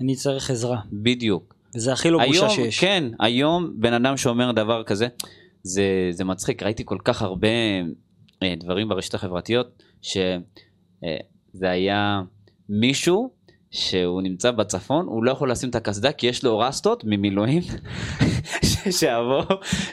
אני 0.00 0.14
צריך 0.14 0.50
עזרה. 0.50 0.80
בדיוק. 0.92 1.54
וזה 1.76 1.92
הכי 1.92 2.10
לא 2.10 2.26
בושה 2.26 2.40
היום, 2.46 2.50
שיש. 2.56 2.80
כן, 2.80 3.04
היום 3.20 3.72
בן 3.80 3.92
אדם 3.92 4.16
שאומר 4.16 4.52
דבר 4.52 4.84
כזה, 4.84 5.08
זה, 5.62 5.84
זה 6.10 6.24
מצחיק, 6.24 6.62
ראיתי 6.62 6.82
כל 6.86 6.98
כך 7.04 7.22
הרבה 7.22 7.48
אה, 8.42 8.54
דברים 8.60 8.88
ברשתות 8.88 9.14
החברתיות, 9.14 9.82
שזה 10.02 10.40
היה 11.70 12.22
מישהו 12.68 13.30
שהוא 13.70 14.22
נמצא 14.22 14.50
בצפון, 14.50 15.06
הוא 15.06 15.24
לא 15.24 15.30
יכול 15.30 15.50
לשים 15.50 15.70
את 15.70 15.74
הקסדה 15.74 16.12
כי 16.12 16.26
יש 16.26 16.44
לו 16.44 16.58
רסטות 16.58 17.02
ממילואים, 17.06 17.62
שיבואו, 18.98 19.44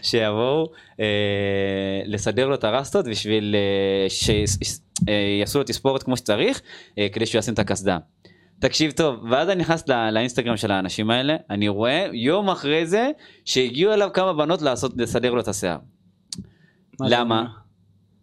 שיבואו 0.01 0.71
אה, 0.99 2.01
לסדר 2.05 2.47
לו 2.47 2.55
את 2.55 2.63
הרסטות 2.63 3.05
בשביל 3.07 3.55
אה, 3.55 4.09
שיעשו 4.09 5.59
לו 5.59 5.63
תספורת 5.63 6.03
כמו 6.03 6.17
שצריך, 6.17 6.61
אה, 6.97 7.07
כדי 7.13 7.25
שהוא 7.25 7.39
ישים 7.39 7.53
את 7.53 7.59
הקסדה. 7.59 7.97
תקשיב 8.59 8.91
טוב, 8.91 9.23
ואז 9.31 9.49
אני 9.49 9.61
נכנס 9.61 9.87
לא- 9.87 10.09
לאינסטגרם 10.09 10.57
של 10.57 10.71
האנשים 10.71 11.09
האלה, 11.09 11.35
אני 11.49 11.67
רואה 11.67 12.07
יום 12.13 12.49
אחרי 12.49 12.85
זה 12.85 13.09
שהגיעו 13.45 13.93
אליו 13.93 14.09
כמה 14.13 14.33
בנות 14.33 14.61
לעשות, 14.61 14.93
לסדר 14.97 15.33
לו 15.33 15.41
את 15.41 15.47
השיער. 15.47 15.77
למה? 16.99 17.45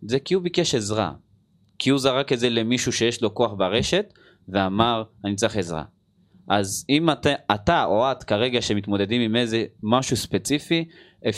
זה 0.03 0.19
כי 0.19 0.35
הוא 0.35 0.43
ביקש 0.43 0.75
עזרה. 0.75 1.13
כי 1.79 1.91
הוא 1.91 1.99
זרק 1.99 2.33
את 2.33 2.39
זה 2.39 2.51
למישהו 2.51 2.93
שיש 2.93 3.23
לו 3.23 3.35
כוח 3.35 3.53
ברשת, 3.53 4.13
ואמר, 4.49 5.03
אני 5.25 5.35
צריך 5.35 5.57
עזרה. 5.57 5.85
אז 6.49 6.87
אם 6.91 7.11
אתה, 7.11 7.31
אתה 7.55 7.85
או 7.85 8.13
את 8.13 8.25
כרגע 8.25 8.63
שמתמודדים 8.63 9.21
עם 9.21 9.37
איזה 9.37 9.65
משהו 9.83 10.17
ספציפי, 10.17 10.85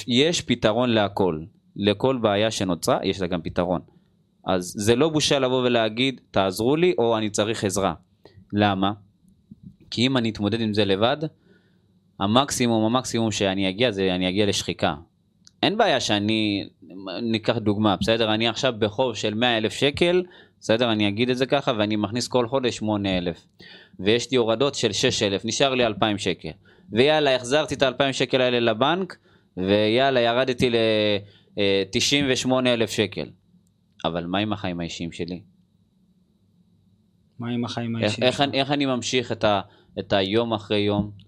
יש 0.08 0.40
פתרון 0.40 0.90
להכל. 0.90 1.40
לכל 1.76 2.18
בעיה 2.18 2.50
שנוצרה, 2.50 2.98
יש 3.04 3.20
לה 3.20 3.26
גם 3.26 3.42
פתרון. 3.42 3.80
אז 4.46 4.75
זה 4.76 4.96
לא 4.96 5.08
בושה 5.08 5.38
לבוא 5.38 5.62
ולהגיד, 5.62 6.20
תעזרו 6.30 6.76
לי, 6.76 6.94
או 6.98 7.18
אני 7.18 7.30
צריך 7.30 7.64
עזרה. 7.64 7.94
למה? 8.52 8.92
כי 9.90 10.06
אם 10.06 10.16
אני 10.16 10.30
אתמודד 10.30 10.60
עם 10.60 10.75
זה 10.75 10.84
לבד, 10.84 11.16
המקסימום, 12.20 12.84
המקסימום 12.84 13.30
שאני 13.30 13.68
אגיע 13.68 13.90
זה 13.90 14.14
אני 14.14 14.28
אגיע 14.28 14.46
לשחיקה. 14.46 14.94
אין 15.62 15.76
בעיה 15.76 16.00
שאני, 16.00 16.68
ניקח 17.22 17.56
דוגמה, 17.58 17.96
בסדר? 17.96 18.34
אני 18.34 18.48
עכשיו 18.48 18.75
בחוב 18.78 19.14
של 19.14 19.34
100 19.34 19.58
אלף 19.58 19.72
שקל, 19.72 20.22
בסדר? 20.60 20.92
אני 20.92 21.08
אגיד 21.08 21.30
את 21.30 21.36
זה 21.36 21.46
ככה, 21.46 21.72
ואני 21.78 21.96
מכניס 21.96 22.28
כל 22.28 22.48
חודש 22.48 22.76
8 22.76 23.18
אלף. 23.18 23.46
ויש 24.00 24.30
לי 24.30 24.36
הורדות 24.36 24.75
של 24.75 24.92
6 24.92 25.22
אלף, 25.22 25.44
נשאר 25.44 25.75
לי 25.75 25.86
2,000 25.86 26.18
שקל. 26.18 26.50
ויאללה, 26.92 27.36
החזרתי 27.36 27.75
את 27.75 27.82
ה-2,000 27.82 28.12
שקל 28.12 28.40
האלה 28.40 28.60
לבנק, 28.60 29.16
ויאללה, 29.56 30.20
ירדתי 30.20 30.70
ל-98 30.70 32.50
אלף 32.66 32.90
שקל. 32.90 33.28
אבל 34.04 34.26
מה 34.26 34.38
עם 34.38 34.52
החיים 34.52 34.80
האישיים 34.80 35.12
שלי? 35.12 35.42
מה 37.38 37.50
עם 37.50 37.64
החיים 37.64 37.96
איך, 37.96 38.02
האישיים 38.02 38.26
איך? 38.26 38.40
אני, 38.40 38.60
איך 38.60 38.70
אני 38.70 38.86
ממשיך 38.86 39.32
את, 39.32 39.44
ה, 39.44 39.60
את 39.98 40.12
היום 40.12 40.52
אחרי 40.52 40.78
יום? 40.78 41.25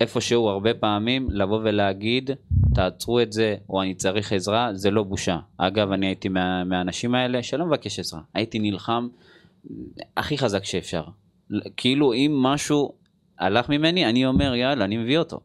איפשהו 0.00 0.48
הרבה 0.48 0.74
פעמים 0.74 1.28
לבוא 1.30 1.60
ולהגיד, 1.64 2.30
תעצרו 2.74 3.20
את 3.20 3.32
זה, 3.32 3.56
או 3.68 3.82
אני 3.82 3.94
צריך 3.94 4.32
עזרה, 4.32 4.70
זה 4.74 4.90
לא 4.90 5.02
בושה. 5.02 5.38
אגב, 5.56 5.92
אני 5.92 6.06
הייתי 6.06 6.28
מה, 6.28 6.64
מהאנשים 6.64 7.14
האלה 7.14 7.42
שלא 7.42 7.66
מבקש 7.66 7.98
עזרה. 7.98 8.20
הייתי 8.34 8.58
נלחם 8.58 9.08
הכי 10.16 10.38
חזק 10.38 10.64
שאפשר. 10.64 11.02
כאילו, 11.76 12.12
אם 12.12 12.38
משהו 12.42 12.92
הלך 13.38 13.68
ממני, 13.68 14.06
אני 14.06 14.26
אומר, 14.26 14.54
יאללה, 14.54 14.84
אני 14.84 14.96
מביא 14.96 15.18
אותו. 15.18 15.40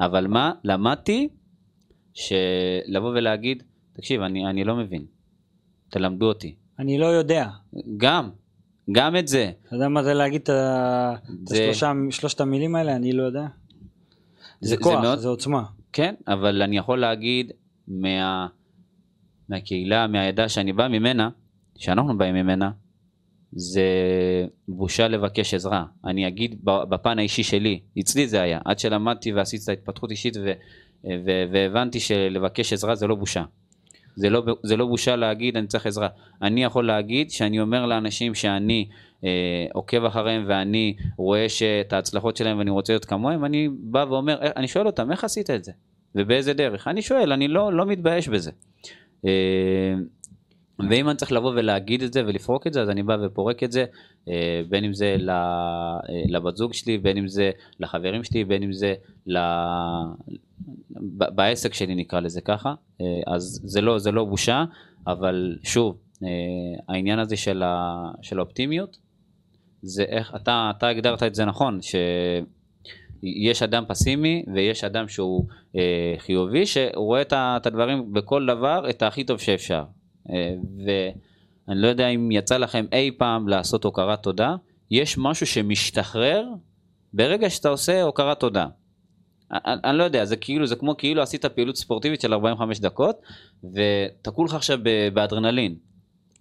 אבל 0.00 0.26
מה? 0.26 0.52
למדתי 0.64 1.28
שלבוא 2.14 3.08
ולהגיד, 3.10 3.62
תקשיב, 3.92 4.20
אני, 4.22 4.46
אני 4.46 4.64
לא 4.64 4.76
מבין. 4.76 5.04
תלמדו 5.88 6.26
אותי. 6.28 6.54
אני 6.78 6.98
לא 6.98 7.06
יודע. 7.06 7.48
גם, 7.96 8.30
גם 8.92 9.16
את 9.16 9.28
זה. 9.28 9.50
אתה 9.66 9.76
יודע 9.76 9.88
מה 9.88 10.02
זה 10.02 10.14
להגיד 10.14 10.40
את 10.40 10.50
זה- 11.46 11.70
שלושת 12.10 12.40
המילים 12.40 12.74
האלה? 12.74 12.96
אני 12.96 13.12
לא 13.12 13.22
יודע. 13.22 13.46
זה 14.64 14.76
זה 14.76 14.82
כוח, 14.82 15.00
מאוד- 15.02 15.18
זה 15.18 15.28
עוצמה. 15.28 15.64
כן, 15.92 16.14
אבל 16.28 16.62
אני 16.62 16.76
יכול 16.78 17.00
להגיד 17.00 17.52
מה, 17.88 18.46
מהקהילה, 19.48 20.06
מהעדה 20.06 20.48
שאני 20.48 20.72
בא 20.72 20.88
ממנה, 20.88 21.28
שאנחנו 21.76 22.18
באים 22.18 22.34
ממנה, 22.34 22.70
זה 23.52 23.82
בושה 24.68 25.08
לבקש 25.08 25.54
עזרה. 25.54 25.84
אני 26.04 26.28
אגיד 26.28 26.58
בפן 26.64 27.18
האישי 27.18 27.42
שלי, 27.42 27.80
אצלי 28.00 28.28
זה 28.28 28.42
היה, 28.42 28.60
עד 28.64 28.78
שלמדתי 28.78 29.32
ועשיתי 29.32 29.64
את 29.64 29.68
ההתפתחות 29.68 30.10
אישית 30.10 30.36
ו, 30.36 30.52
ו, 31.04 31.30
והבנתי 31.52 32.00
שלבקש 32.00 32.72
עזרה 32.72 32.94
זה 32.94 33.06
לא 33.06 33.14
בושה. 33.14 33.44
זה 34.16 34.30
לא, 34.30 34.42
זה 34.62 34.76
לא 34.76 34.86
בושה 34.86 35.16
להגיד 35.16 35.56
אני 35.56 35.66
צריך 35.66 35.86
עזרה. 35.86 36.08
אני 36.42 36.64
יכול 36.64 36.86
להגיד 36.86 37.30
שאני 37.30 37.60
אומר 37.60 37.86
לאנשים 37.86 38.34
שאני 38.34 38.88
אה, 39.24 39.66
עוקב 39.72 40.04
אחריהם 40.04 40.44
ואני 40.48 40.96
רואה 41.16 41.48
שאת 41.48 41.92
ההצלחות 41.92 42.36
שלהם 42.36 42.58
ואני 42.58 42.70
רוצה 42.70 42.92
להיות 42.92 43.04
כמוהם, 43.04 43.44
אני 43.44 43.68
בא 43.80 44.04
ואומר, 44.08 44.42
"אה, 44.42 44.50
אני 44.56 44.68
שואל 44.68 44.86
אותם, 44.86 45.10
איך 45.10 45.24
עשית 45.24 45.50
את 45.50 45.64
זה? 45.64 45.72
ובאיזה 46.14 46.52
דרך? 46.52 46.88
אני 46.88 47.02
שואל, 47.02 47.32
אני 47.32 47.48
לא, 47.48 47.72
לא 47.72 47.86
מתבייש 47.86 48.28
בזה. 48.28 48.50
אה, 49.26 49.94
ואם 50.90 51.08
אני 51.08 51.16
צריך 51.16 51.32
לבוא 51.32 51.50
ולהגיד 51.50 52.02
את 52.02 52.12
זה 52.12 52.26
ולפרוק 52.26 52.66
את 52.66 52.72
זה, 52.72 52.82
אז 52.82 52.90
אני 52.90 53.02
בא 53.02 53.16
ופורק 53.22 53.62
את 53.62 53.72
זה, 53.72 53.84
אה, 54.28 54.62
בין 54.68 54.84
אם 54.84 54.92
זה 54.92 55.16
אה, 55.28 55.98
לבת 56.28 56.56
זוג 56.56 56.72
שלי, 56.72 56.98
בין 56.98 57.16
אם 57.16 57.28
זה 57.28 57.50
לחברים 57.80 58.24
שלי, 58.24 58.44
בין 58.44 58.62
אם 58.62 58.72
זה. 58.72 58.94
בעסק 61.10 61.74
שלי 61.74 61.94
נקרא 61.94 62.20
לזה 62.20 62.40
ככה, 62.40 62.74
אה, 63.00 63.34
אז 63.34 63.60
זה 63.64 63.80
לא, 63.80 63.98
זה 63.98 64.12
לא 64.12 64.24
בושה, 64.24 64.64
אבל 65.06 65.58
שוב, 65.62 65.96
אה, 66.22 66.28
העניין 66.88 67.18
הזה 67.18 67.36
של, 67.36 67.62
ה, 67.62 67.94
של 68.22 68.38
האופטימיות, 68.38 68.98
זה 69.82 70.02
איך, 70.02 70.34
אתה, 70.36 70.70
אתה 70.76 70.88
הגדרת 70.88 71.22
את 71.22 71.34
זה 71.34 71.44
נכון, 71.44 71.78
שיש 71.82 73.62
אדם 73.62 73.84
פסימי 73.88 74.44
ויש 74.54 74.84
אדם 74.84 75.08
שהוא 75.08 75.46
אה, 75.76 76.14
חיובי, 76.18 76.66
שרואה 76.66 77.22
את, 77.22 77.32
את 77.32 77.66
הדברים 77.66 78.12
בכל 78.12 78.46
דבר, 78.46 78.90
את 78.90 79.02
הכי 79.02 79.24
טוב 79.24 79.38
שאפשר. 79.40 79.84
אה, 80.30 80.54
ואני 80.86 81.80
לא 81.80 81.88
יודע 81.88 82.08
אם 82.08 82.30
יצא 82.30 82.56
לכם 82.56 82.86
אי 82.92 83.10
פעם 83.18 83.48
לעשות 83.48 83.84
הוקרת 83.84 84.22
תודה, 84.22 84.56
יש 84.90 85.18
משהו 85.18 85.46
שמשתחרר 85.46 86.44
ברגע 87.12 87.50
שאתה 87.50 87.68
עושה 87.68 88.02
הוקרת 88.02 88.40
תודה. 88.40 88.66
אני, 89.50 89.80
אני 89.84 89.98
לא 89.98 90.02
יודע, 90.02 90.24
זה 90.24 90.36
כאילו, 90.36 90.66
זה 90.66 90.76
כמו 90.76 90.96
כאילו 90.96 91.22
עשית 91.22 91.44
פעילות 91.46 91.76
ספורטיבית 91.76 92.20
של 92.20 92.32
45 92.32 92.80
דקות, 92.80 93.16
ותקעו 93.64 94.44
לך 94.44 94.54
עכשיו 94.54 94.78
באדרנלין. 95.14 95.74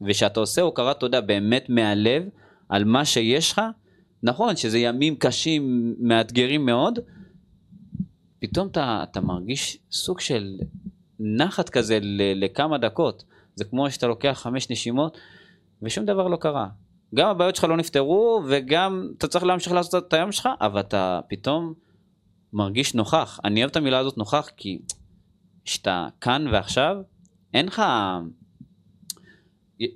ושאתה 0.02 0.40
עושה 0.40 0.62
הוקרת 0.62 1.00
תודה 1.00 1.22
באמת 1.22 1.70
מהלב 1.70 2.24
על 2.70 2.84
מה 2.84 3.06
שיש 3.06 3.52
לך, 3.52 3.62
נכון 4.24 4.56
שזה 4.56 4.80
ימים 4.80 5.16
קשים, 5.16 5.96
מאתגרים 6.00 6.66
מאוד, 6.66 7.00
פתאום 8.40 8.68
אתה, 8.68 9.04
אתה 9.12 9.22
מרגיש 9.22 9.78
סוג 9.92 10.20
של 10.20 10.58
נחת 11.20 11.70
כזה 11.70 12.00
ל- 12.02 12.44
לכמה 12.46 12.78
דקות. 12.78 13.24
זה 13.56 13.66
כמו 13.66 13.92
שאתה 13.92 14.08
לוקח 14.08 14.40
חמש 14.42 14.70
נשימות 14.70 15.18
ושום 15.82 16.06
דבר 16.06 16.28
לא 16.28 16.38
קרה. 16.38 16.68
גם 17.16 17.30
הבעיות 17.30 17.56
שלך 17.56 17.66
לא 17.66 17.78
נפתרו 17.78 18.42
וגם 18.48 19.10
אתה 19.18 19.28
צריך 19.28 19.44
להמשיך 19.44 19.74
לעשות 19.74 20.08
את 20.08 20.14
היום 20.14 20.32
שלך, 20.32 20.50
אבל 20.62 20.80
אתה 20.80 21.20
פתאום 21.30 21.74
מרגיש 22.54 22.96
נוכח. 22.96 23.40
אני 23.46 23.60
אוהב 23.60 23.70
את 23.70 23.76
המילה 23.76 24.00
הזאת 24.00 24.18
נוכח 24.18 24.50
כי 24.58 24.80
כשאתה 25.66 26.08
כאן 26.22 26.48
ועכשיו, 26.52 26.96
אין 27.54 27.66
לך... 27.66 27.82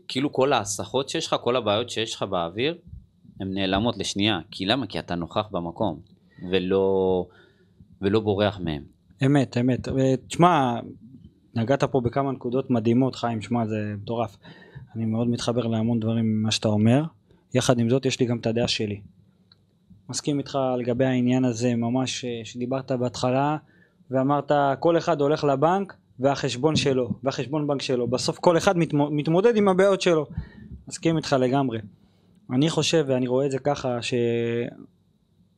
כאילו 0.08 0.34
כל 0.34 0.54
ההסחות 0.54 1.10
שיש 1.10 1.28
לך, 1.28 1.36
כל 1.42 1.56
הבעיות 1.56 1.90
שיש 1.90 2.16
לך 2.16 2.24
באוויר, 2.24 2.78
הן 3.40 3.54
נעלמות 3.54 3.98
לשנייה. 3.98 4.40
כי 4.52 4.66
למה? 4.66 4.88
כי 4.88 5.00
אתה 5.00 5.16
נוכח 5.16 5.48
במקום, 5.52 6.00
ולא, 6.52 7.26
ולא 8.02 8.20
בורח 8.20 8.60
מהם. 8.60 8.84
אמת, 9.26 9.58
אמת. 9.58 9.88
תשמע, 10.28 10.80
נגעת 11.56 11.84
פה 11.84 12.02
בכמה 12.02 12.32
נקודות 12.32 12.70
מדהימות, 12.70 13.16
חיים, 13.16 13.42
שמע, 13.42 13.66
זה 13.66 13.94
מטורף. 13.98 14.38
אני 14.96 15.06
מאוד 15.06 15.28
מתחבר 15.28 15.68
להמון 15.68 16.00
דברים 16.00 16.26
ממה 16.26 16.52
שאתה 16.52 16.68
אומר. 16.68 17.04
יחד 17.54 17.80
עם 17.80 17.90
זאת, 17.90 18.06
יש 18.06 18.20
לי 18.20 18.26
גם 18.26 18.38
את 18.38 18.48
הדעה 18.48 18.68
שלי. 18.68 19.02
מסכים 20.10 20.40
איתך 20.40 20.58
לגבי 20.78 21.06
העניין 21.06 21.46
הזה, 21.46 21.76
ממש, 21.76 22.26
אה, 22.26 22.42
שדיברת 22.44 22.92
בהתחלה, 22.92 23.58
ואמרת, 24.12 24.52
כל 24.80 24.98
אחד 24.98 25.22
הולך 25.22 25.44
לבנק, 25.44 25.94
והחשבון 26.20 26.76
שלו, 26.76 27.10
והחשבון 27.24 27.68
בנק 27.68 27.82
שלו. 27.82 28.08
בסוף 28.08 28.40
כל 28.40 28.58
אחד 28.58 28.78
מתמו- 28.78 29.12
מתמודד 29.12 29.56
עם 29.56 29.68
הבעיות 29.68 30.02
שלו. 30.02 30.26
מסכים 30.88 31.18
איתך 31.18 31.36
לגמרי. 31.40 31.80
אני 32.52 32.70
חושב, 32.70 33.06
ואני 33.08 33.28
רואה 33.28 33.46
את 33.46 33.52
זה 33.52 33.60
ככה, 33.60 34.02
ש... 34.02 34.14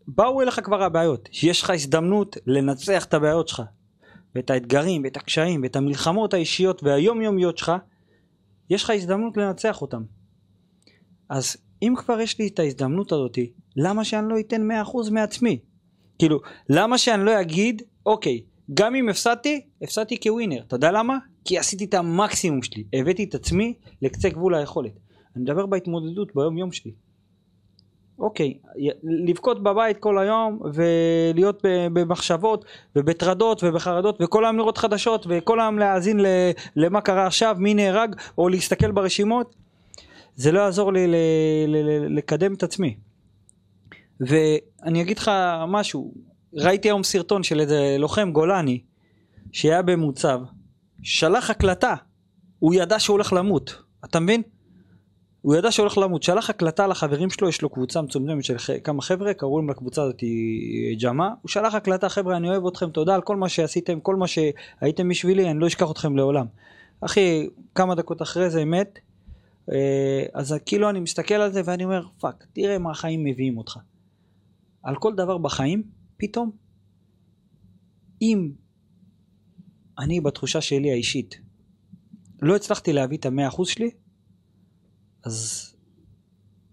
באו 0.08 0.42
אליך 0.42 0.60
כבר 0.64 0.84
הבעיות, 0.84 1.30
שיש 1.32 1.62
לך 1.62 1.70
הזדמנות 1.70 2.38
לנצח 2.48 3.06
את 3.06 3.14
הבעיות 3.14 3.48
שלך, 3.48 3.62
ואת 4.36 4.50
האתגרים, 4.50 5.04
ואת 5.04 5.18
הקשיים, 5.18 5.64
ואת 5.64 5.76
המלחמות 5.76 6.34
האישיות 6.34 6.84
והיומיומיות 6.84 7.58
שלך, 7.58 7.72
יש 8.70 8.84
לך 8.84 8.90
הזדמנות 8.90 9.38
לנצח 9.38 9.82
אותם. 9.82 10.04
אז 11.30 11.58
אם 11.82 11.94
כבר 11.98 12.20
יש 12.20 12.40
לי 12.40 12.48
את 12.48 12.60
ההזדמנות 12.60 13.12
הזאתי, 13.12 13.52
למה 13.82 14.04
שאני 14.04 14.30
לא 14.30 14.39
אתן 14.39 14.72
100% 14.72 15.12
מעצמי? 15.12 15.60
כאילו, 16.20 16.39
למה 16.70 16.98
שאני 16.98 17.26
לא 17.26 17.42
אגיד, 17.42 17.82
אוקיי, 18.06 18.42
גם 18.74 18.96
אם 18.96 19.10
הפסדתי, 19.10 19.62
הפסדתי 19.82 20.18
כווינר. 20.24 20.62
אתה 20.68 20.76
יודע 20.76 20.92
למה? 20.92 21.18
כי 21.46 21.58
עשיתי 21.58 21.86
את 21.86 21.94
המקסימום 21.94 22.62
שלי, 22.62 22.84
הבאתי 22.94 23.24
את 23.24 23.36
עצמי 23.36 23.74
לקצה 24.02 24.30
גבול 24.30 24.56
היכולת. 24.56 24.92
אני 25.36 25.44
מדבר 25.44 25.65
בהתמודדות 25.65 26.36
ביום 26.36 26.58
יום 26.58 26.72
שלי. 26.72 26.92
אוקיי, 28.20 28.58
לבכות 29.04 29.63
בבית 29.63 29.98
כל 29.98 30.20
היום 30.20 30.60
ולהיות 30.74 31.62
במחשבות 31.94 32.65
ובטרדות 32.96 33.63
ובחרדות 33.63 34.18
וכל 34.22 34.46
היום 34.46 34.58
לראות 34.58 34.78
חדשות 34.78 35.26
וכל 35.30 35.60
היום 35.60 35.80
להאזין 35.80 36.20
למה 36.76 37.02
קרה 37.02 37.28
עכשיו, 37.28 37.56
מי 37.60 37.74
נהרג 37.74 38.15
או 38.38 38.50
להסתכל 38.50 38.92
ברשימות, 38.92 39.56
זה 40.36 40.52
לא 40.52 40.60
יעזור 40.60 40.94
לי 40.94 41.08
לקדם 42.10 42.54
את 42.54 42.63
עצמי. 42.63 42.96
ואני 44.20 45.02
אגיד 45.02 45.18
לך 45.18 45.32
משהו, 45.68 46.14
ראיתי 46.54 46.88
היום 46.88 47.04
סרטון 47.04 47.44
של 47.44 47.60
איזה 47.60 47.96
לוחם 48.00 48.32
גולני 48.32 48.82
שהיה 49.52 49.82
במוצב, 49.82 50.40
שלח 51.04 51.50
הקלטה, 51.50 51.96
הוא 52.60 52.74
ידע 52.74 53.00
שהוא 53.00 53.14
הולך 53.14 53.34
למות, 53.34 53.84
אתה 54.06 54.20
מבין? 54.20 54.42
הוא 55.42 55.56
ידע 55.56 55.72
שהוא 55.72 55.84
הולך 55.84 55.98
למות, 55.98 56.24
שלח 56.24 56.50
הקלטה 56.50 56.88
לחברים 56.88 57.30
שלו, 57.30 57.50
יש 57.50 57.62
לו 57.62 57.70
קבוצה 57.70 58.02
מצומצמת 58.02 58.44
של 58.44 58.56
כמה 58.84 59.02
חבר'ה, 59.02 59.34
קראו 59.34 59.60
להם 59.60 59.70
לקבוצה 59.70 60.04
הזאת 60.04 60.24
ג'מה, 61.02 61.34
הוא 61.42 61.50
שלח 61.50 61.76
הקלטה, 61.76 62.10
חבר'ה 62.10 62.38
אני 62.38 62.50
אוהב 62.50 62.68
אתכם, 62.68 62.90
תודה 62.90 63.16
על 63.16 63.22
כל 63.22 63.36
מה 63.36 63.50
שעשיתם, 63.50 64.00
כל 64.00 64.16
מה 64.16 64.26
שהייתם 64.28 65.10
בשבילי, 65.10 65.52
אני 65.52 65.60
לא 65.60 65.68
אשכח 65.68 65.92
אתכם 65.92 66.18
לעולם. 66.18 66.46
אחי, 67.02 67.48
כמה 67.76 67.96
דקות 67.96 68.22
אחרי 68.22 68.50
זה 68.50 68.66
מת, 68.66 69.00
אה, 69.72 70.26
אז 70.34 70.56
כאילו 70.66 70.90
אני 70.90 71.00
מסתכל 71.00 71.34
על 71.34 71.52
זה 71.52 71.62
ואני 71.66 71.84
אומר, 71.84 72.04
fuck, 72.20 72.46
תראה 72.54 72.78
מה 72.78 72.92
החיים 72.92 73.24
מביאים 73.24 73.58
אותך. 73.58 73.78
על 74.84 74.96
כל 74.96 75.15
דבר 75.15 75.38
בחיים, 75.38 75.84
פתאום, 76.18 76.52
אם 78.22 78.52
אני 80.00 80.22
בתחושה 80.22 80.62
שלי 80.62 80.92
האישית 80.92 81.39
לא 82.42 82.56
הצלחתי 82.56 82.94
להביא 82.94 83.18
את 83.18 83.26
המאה 83.26 83.48
אחוז 83.48 83.70
שלי, 83.70 83.89
אז 85.26 85.65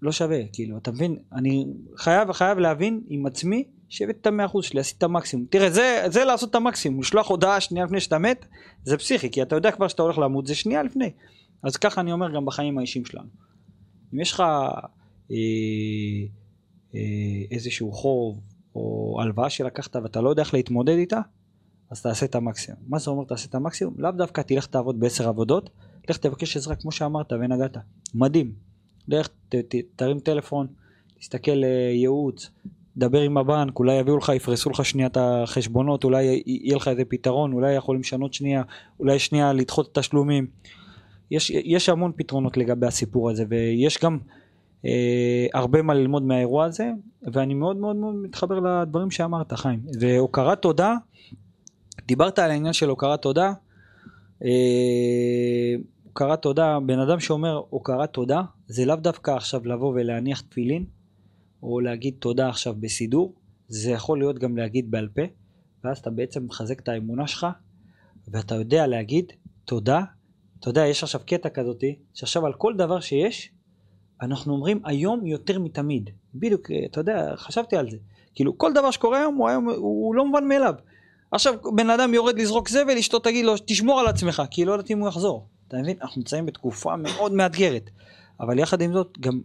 לא 0.02 0.12
שווה, 0.12 0.38
כאילו, 0.52 0.78
אתה 0.78 0.90
מבין? 0.90 1.16
אני 1.32 1.66
חייב, 1.96 2.32
חייב 2.32 2.58
להבין 2.58 3.00
עם 3.08 3.26
עצמי 3.26 3.64
לשבת 3.88 4.16
את 4.20 4.26
המאה 4.26 4.46
אחוז 4.46 4.64
שלי, 4.64 4.80
עשית 4.80 4.98
את 4.98 5.02
המקסימום. 5.02 5.46
תראה, 5.50 5.70
זה, 5.70 6.04
זה 6.06 6.24
לעשות 6.24 6.50
את 6.50 6.54
המקסימום, 6.54 7.00
לשלוח 7.00 7.30
הודעה 7.30 7.60
שנייה 7.60 7.84
לפני 7.84 8.00
שאתה 8.00 8.18
מת, 8.18 8.46
זה 8.84 8.96
פסיכי, 8.98 9.30
כי 9.30 9.42
אתה 9.42 9.56
יודע 9.56 9.70
כבר 9.70 9.88
שאתה 9.88 10.02
הולך 10.02 10.18
למות, 10.18 10.46
זה 10.46 10.54
שנייה 10.54 10.82
לפני. 10.82 11.10
אז 11.62 11.76
ככה 11.76 12.00
אני 12.00 12.12
אומר 12.12 12.34
גם 12.34 12.44
בחיים 12.44 12.78
האישיים 12.78 13.04
שלנו. 13.04 13.28
אם 14.14 14.20
יש 14.20 14.32
לך 14.32 14.40
אה, 15.30 15.36
איזשהו 17.50 17.92
חוב, 17.92 18.40
או 18.74 19.18
הלוואה 19.22 19.50
שלקחת 19.50 19.96
ואתה 19.96 20.20
לא 20.20 20.30
יודע 20.30 20.42
איך 20.42 20.54
להתמודד 20.54 20.96
איתה, 20.96 21.20
אז 21.90 22.02
תעשה 22.02 22.26
את 22.26 22.34
המקסימום. 22.34 22.80
מה 22.88 22.98
זה 22.98 23.10
אומר 23.10 23.24
תעשה 23.24 23.48
את 23.48 23.54
המקסימום? 23.54 23.94
לאו 23.98 24.10
דווקא 24.10 24.40
תלך 24.40 24.66
תעבוד 24.66 25.00
בעשר 25.00 25.28
עבודות, 25.28 25.70
לך 26.08 26.16
תבקש 26.16 26.56
עזרה 26.56 26.76
כמו 26.76 26.92
שאמרת 26.92 27.32
ונגעת. 27.32 27.76
מדהים. 28.14 28.52
לך 29.08 29.28
ת, 29.48 29.54
ת, 29.54 29.74
תרים 29.96 30.20
טלפון, 30.20 30.66
תסתכל 31.18 31.64
אה, 31.64 31.90
ייעוץ, 31.92 32.50
דבר 32.96 33.20
עם 33.20 33.38
הבנק, 33.38 33.78
אולי 33.78 33.94
יביאו 33.94 34.16
לך, 34.16 34.32
יפרסו 34.36 34.70
לך 34.70 34.84
שנייה 34.84 35.08
את 35.08 35.16
החשבונות, 35.20 36.04
אולי 36.04 36.42
יהיה 36.46 36.76
לך 36.76 36.88
איזה 36.88 37.04
פתרון, 37.04 37.52
אולי 37.52 37.74
יכולים 37.74 38.00
לשנות 38.00 38.34
שנייה, 38.34 38.62
אולי 39.00 39.18
שנייה 39.18 39.52
לדחות 39.52 39.92
את 39.92 39.98
התשלומים. 39.98 40.46
יש, 41.30 41.50
יש 41.50 41.88
המון 41.88 42.12
פתרונות 42.16 42.56
לגבי 42.56 42.86
הסיפור 42.86 43.30
הזה, 43.30 43.44
ויש 43.48 43.98
גם 44.02 44.14
אה, 44.14 44.18
הרבה 45.54 45.82
מה 45.82 45.94
ללמוד 45.94 46.22
מהאירוע 46.22 46.64
הזה, 46.64 46.90
ואני 47.32 47.54
מאוד 47.54 47.76
מאוד 47.76 47.96
מאוד 47.96 48.14
מתחבר 48.14 48.60
לדברים 48.60 49.10
שאמרת, 49.10 49.52
חיים. 49.52 49.80
והוקרת 50.00 50.62
תודה, 50.62 50.94
דיברת 52.06 52.38
על 52.38 52.50
העניין 52.50 52.72
של 52.72 52.88
הוקרת 52.88 53.22
תודה, 53.22 53.52
אה, 54.44 55.74
הוקרת 56.04 56.42
תודה, 56.42 56.78
בן 56.86 56.98
אדם 56.98 57.20
שאומר 57.20 57.62
הוקרת 57.70 58.12
תודה, 58.12 58.42
זה 58.66 58.84
לאו 58.84 58.96
דווקא 58.96 59.30
עכשיו 59.30 59.66
לבוא 59.66 59.92
ולהניח 59.94 60.40
תפילין, 60.40 60.84
או 61.62 61.80
להגיד 61.80 62.14
תודה 62.18 62.48
עכשיו 62.48 62.74
בסידור, 62.80 63.34
זה 63.68 63.90
יכול 63.90 64.18
להיות 64.18 64.38
גם 64.38 64.56
להגיד 64.56 64.90
בעל 64.90 65.08
פה, 65.08 65.22
ואז 65.84 65.98
אתה 65.98 66.10
בעצם 66.10 66.46
מחזק 66.46 66.80
את 66.80 66.88
האמונה 66.88 67.26
שלך, 67.26 67.46
ואתה 68.28 68.54
יודע 68.54 68.86
להגיד 68.86 69.32
תודה. 69.64 70.00
אתה 70.60 70.68
יודע, 70.68 70.86
יש 70.86 71.02
עכשיו 71.02 71.20
קטע 71.26 71.48
כזאתי, 71.48 71.98
שעכשיו 72.14 72.46
על 72.46 72.52
כל 72.52 72.74
דבר 72.76 73.00
שיש, 73.00 73.52
אנחנו 74.22 74.54
אומרים 74.54 74.80
היום 74.84 75.26
יותר 75.26 75.58
מתמיד. 75.58 76.10
בדיוק, 76.34 76.70
אתה 76.90 77.00
יודע, 77.00 77.32
חשבתי 77.36 77.76
על 77.76 77.90
זה. 77.90 77.96
כאילו, 78.34 78.58
כל 78.58 78.72
דבר 78.72 78.90
שקורה 78.90 79.18
היום 79.18 79.34
הוא, 79.34 79.48
היום, 79.48 79.68
הוא 79.68 80.14
לא 80.14 80.26
מובן 80.26 80.48
מאליו. 80.48 80.74
עכשיו, 81.30 81.54
בן 81.74 81.90
אדם 81.90 82.14
יורד 82.14 82.38
לזרוק 82.38 82.68
זבל, 82.68 82.98
אשתו 82.98 83.18
תגיד 83.18 83.44
לו, 83.44 83.54
תשמור 83.64 84.00
על 84.00 84.06
עצמך, 84.06 84.42
כי 84.50 84.64
לא 84.64 84.72
יודעת 84.72 84.90
אם 84.90 84.98
הוא 84.98 85.08
יחזור. 85.08 85.48
אתה 85.68 85.76
מבין? 85.76 85.96
אנחנו 86.02 86.18
נמצאים 86.20 86.46
בתקופה 86.46 86.96
מאוד 86.96 87.32
מאתגרת. 87.32 87.90
אבל 88.40 88.58
יחד 88.58 88.80
עם 88.80 88.92
זאת, 88.92 89.18
גם 89.20 89.40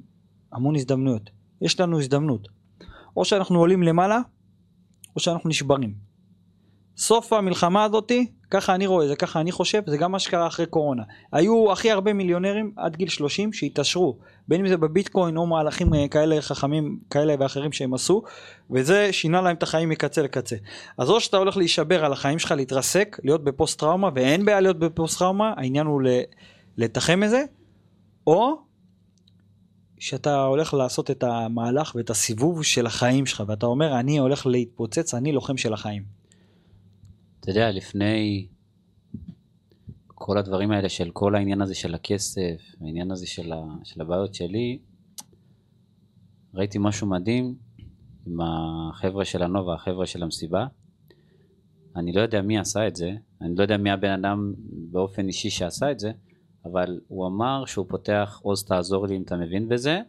המון 0.51 0.75
הזדמנויות. 0.75 1.29
יש 1.62 1.79
לנו 1.79 1.99
הזדמנות. 1.99 2.47
או 3.17 3.25
שאנחנו 3.25 3.60
עולים 3.60 3.84
למעלה, 3.84 4.19
או 5.15 5.19
שאנחנו 5.19 5.49
נשברים. 5.49 5.93
סוף 7.02 7.34
המלחמה 7.34 7.84
הזאתי, 7.84 8.28
ככה 8.52 8.76
אני 8.76 8.88
רואה 8.88 9.08
זה, 9.08 9.16
ככה 9.16 9.42
אני 9.42 9.52
חושב, 9.52 9.82
זה 9.88 9.98
גם 9.98 10.12
מה 10.12 10.20
שקרה 10.20 10.48
אחרי 10.48 10.66
קורונה. 10.66 11.04
היו 11.32 11.72
הכי 11.72 11.92
הרבה 11.92 12.14
מיליונרים 12.14 12.72
עד 12.76 12.96
גיל 12.96 13.10
30 13.10 13.54
שהתעשרו, 13.54 14.18
בין 14.48 14.62
אם 14.62 14.68
זה 14.68 14.78
בביטקוין 14.78 15.38
או 15.38 15.48
מהלכים 15.48 15.94
אה, 15.94 16.08
כאלה 16.08 16.42
חכמים 16.42 17.00
כאלה 17.10 17.36
ואחרים 17.40 17.72
שהם 17.72 17.94
עשו, 17.94 18.24
וזה 18.72 19.14
שינה 19.14 19.42
להם 19.42 19.56
את 19.56 19.64
החיים 19.64 19.90
מקצה 19.90 20.22
לקצה. 20.22 20.56
אז 20.98 21.10
או 21.10 21.20
שאתה 21.20 21.38
הולך 21.38 21.58
להישבר 21.58 22.06
על 22.06 22.14
החיים 22.14 22.40
שלך, 22.40 22.52
להתרסק, 22.52 23.20
להיות 23.24 23.44
בפוסט 23.44 23.80
טראומה, 23.80 24.10
ואין 24.16 24.46
בעיה 24.46 24.60
להיות 24.60 24.80
בפוסט 24.80 25.20
טראומה, 25.20 25.54
העניין 25.58 25.86
הוא 25.86 26.02
לתחם 26.78 27.24
את 27.24 27.30
זה, 27.30 27.44
או 28.28 28.56
שאתה 30.00 30.44
הולך 30.44 30.74
לעשות 30.74 31.12
את 31.12 31.24
המהלך 31.24 31.96
ואת 31.96 32.10
הסיבוב 32.10 32.64
של 32.64 32.86
החיים 32.86 33.26
שלך, 33.26 33.44
ואתה 33.48 33.66
אומר, 33.66 34.00
אני 34.00 34.18
הולך 34.18 34.46
להתפוצץ, 34.46 35.14
אני 35.14 35.32
לוחם 35.32 35.58
של 35.58 35.74
החיים. 35.74 36.20
אתה 37.41 37.49
יודע, 37.49 37.71
לפני 37.71 38.47
כל 40.08 40.38
הדברים 40.38 40.71
האלה 40.71 40.89
של 40.89 41.12
כל 41.12 41.36
העניין 41.36 41.62
הזה 41.62 41.75
של 41.75 41.95
הכסף, 41.95 42.62
העניין 42.82 43.12
הזה 43.12 43.27
של, 43.27 43.54
ה, 43.54 43.62
של 43.84 44.01
הבעיות 44.01 44.34
שלי, 44.34 44.80
ראיתי 46.54 46.77
משהו 46.82 47.08
מדהים 47.08 47.56
עם 48.27 48.38
החבר'ה 48.41 49.25
של 49.25 49.43
הנובה, 49.43 49.73
החבר'ה 49.73 50.06
של 50.06 50.23
המסיבה. 50.23 50.65
אני 51.95 52.13
לא 52.13 52.21
יודע 52.21 52.41
מי 52.41 52.60
עשה 52.60 52.88
את 52.88 52.95
זה, 52.95 53.12
אני 53.41 53.56
לא 53.56 53.62
יודע 53.62 53.77
מי 53.77 53.91
הבן 53.91 54.12
אדם 54.12 54.54
באופן 54.91 55.27
אישי 55.27 55.49
שעשה 55.49 55.91
את 55.91 55.99
זה, 55.99 56.12
אבל 56.65 56.99
הוא 57.08 57.27
אמר 57.27 57.65
שהוא 57.65 57.86
פותח, 57.89 58.39
עוז 58.43 58.63
תעזור 58.63 59.08
לי 59.08 59.17
אם 59.17 59.21
אתה 59.21 59.38
מבין 59.38 59.69
בזה, 59.69 60.01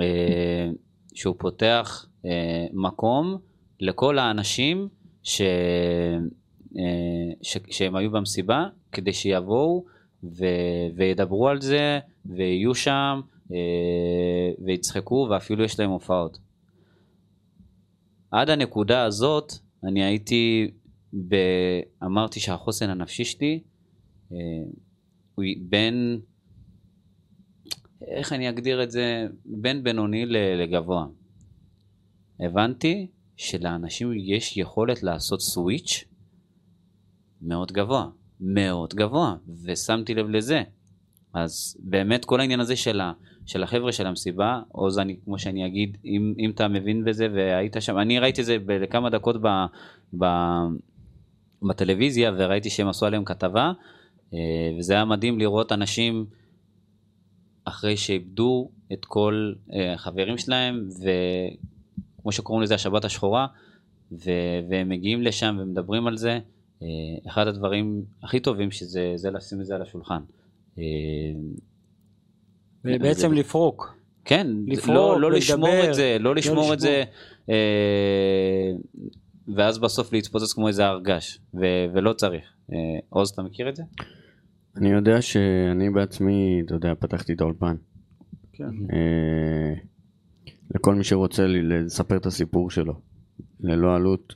אה, 0.00 0.70
שהוא 1.14 1.34
פותח 1.38 2.06
אה, 2.26 2.66
מקום 2.72 3.38
לכל 3.80 4.18
האנשים 4.18 4.88
ש... 5.22 5.42
אה, 6.78 6.82
ש... 7.42 7.56
שהם 7.70 7.96
היו 7.96 8.10
במסיבה, 8.10 8.66
כדי 8.92 9.12
שיבואו 9.12 9.84
ו... 10.24 10.44
וידברו 10.96 11.48
על 11.48 11.60
זה, 11.60 11.98
ויהיו 12.26 12.74
שם, 12.74 13.20
ויצחקו, 14.64 15.28
ואפילו 15.30 15.64
יש 15.64 15.80
להם 15.80 15.90
הופעות. 15.90 16.38
עד 18.30 18.50
הנקודה 18.50 19.04
הזאת, 19.04 19.52
אני 19.84 20.04
הייתי, 20.04 20.70
ב... 21.28 21.36
אמרתי 22.04 22.40
שהחוסן 22.40 22.90
הנפשי 22.90 23.24
שלי, 23.24 23.60
הוא 25.34 25.44
בין, 25.60 26.20
איך 28.06 28.32
אני 28.32 28.48
אגדיר 28.48 28.82
את 28.82 28.90
זה, 28.90 29.26
בין 29.44 29.84
בינוני 29.84 30.26
לגבוה. 30.26 31.06
הבנתי 32.40 33.06
שלאנשים 33.36 34.12
יש 34.16 34.56
יכולת 34.56 35.02
לעשות 35.02 35.40
סוויץ' 35.40 36.04
מאוד 37.42 37.72
גבוה, 37.72 38.06
מאוד 38.40 38.94
גבוה, 38.94 39.34
ושמתי 39.64 40.14
לב 40.14 40.28
לזה. 40.28 40.62
אז 41.34 41.76
באמת 41.80 42.24
כל 42.24 42.40
העניין 42.40 42.60
הזה 42.60 42.76
של, 42.76 43.00
ה, 43.00 43.12
של 43.46 43.62
החבר'ה 43.62 43.92
של 43.92 44.06
המסיבה, 44.06 44.60
עוז 44.68 44.98
אני, 44.98 45.16
כמו 45.24 45.38
שאני 45.38 45.66
אגיד, 45.66 45.98
אם, 46.04 46.34
אם 46.38 46.50
אתה 46.50 46.68
מבין 46.68 47.04
בזה 47.04 47.28
והיית 47.34 47.76
שם, 47.80 47.98
אני 47.98 48.18
ראיתי 48.18 48.40
את 48.40 48.46
זה 48.46 48.56
לכמה 48.68 49.10
דקות 49.10 49.36
ב, 49.42 49.46
ב, 50.18 50.26
בטלוויזיה 51.62 52.32
וראיתי 52.38 52.70
שהם 52.70 52.88
עשו 52.88 53.06
עליהם 53.06 53.24
כתבה, 53.24 53.72
אה, 54.34 54.38
וזה 54.78 54.92
היה 54.94 55.04
מדהים 55.04 55.38
לראות 55.38 55.72
אנשים 55.72 56.26
אחרי 57.64 57.96
שאיבדו 57.96 58.70
את 58.92 59.04
כל 59.04 59.52
אה, 59.72 59.94
החברים 59.94 60.38
שלהם, 60.38 60.88
וכמו 60.98 62.32
שקוראים 62.32 62.62
לזה 62.62 62.74
השבת 62.74 63.04
השחורה, 63.04 63.46
ו- 64.12 64.60
והם 64.70 64.88
מגיעים 64.88 65.22
לשם 65.22 65.56
ומדברים 65.60 66.06
על 66.06 66.16
זה. 66.16 66.38
אה, 66.82 66.86
אחד 67.26 67.46
הדברים 67.46 68.04
הכי 68.22 68.40
טובים 68.40 68.70
שזה 68.70 69.12
זה 69.16 69.30
לשים 69.30 69.60
את 69.60 69.66
זה 69.66 69.74
על 69.74 69.82
השולחן. 69.82 70.20
ובעצם 72.84 73.34
זה... 73.34 73.40
לפרוק. 73.40 74.00
כן, 74.24 74.46
לפרוק, 74.66 74.96
לא, 74.96 75.20
לא 75.20 75.32
לשמור 75.32 75.88
את 75.88 75.94
זה, 75.94 76.16
לא, 76.20 76.24
לא 76.24 76.34
לשמור 76.34 76.68
לא 76.68 76.74
את 76.74 76.80
זה, 76.80 77.02
אה, 77.50 78.72
ואז 79.54 79.78
בסוף 79.78 80.12
להתפוצץ 80.12 80.52
כמו 80.52 80.68
איזה 80.68 80.86
הרגש, 80.86 81.40
ו- 81.54 81.86
ולא 81.94 82.12
צריך. 82.12 82.44
אה, 82.72 82.78
עוז, 83.08 83.30
אתה 83.30 83.42
מכיר 83.42 83.68
את 83.68 83.76
זה? 83.76 83.82
אני 84.76 84.88
יודע 84.88 85.22
שאני 85.22 85.90
בעצמי, 85.90 86.62
אתה 86.66 86.74
יודע, 86.74 86.92
פתחתי 86.98 87.32
את 87.32 87.40
האולפן. 87.40 87.76
כן. 88.52 88.64
אה, 88.92 89.74
לכל 90.74 90.94
מי 90.94 91.04
שרוצה 91.04 91.46
לספר 91.46 92.16
את 92.16 92.26
הסיפור 92.26 92.70
שלו, 92.70 92.94
ללא 93.60 93.96
עלות, 93.96 94.34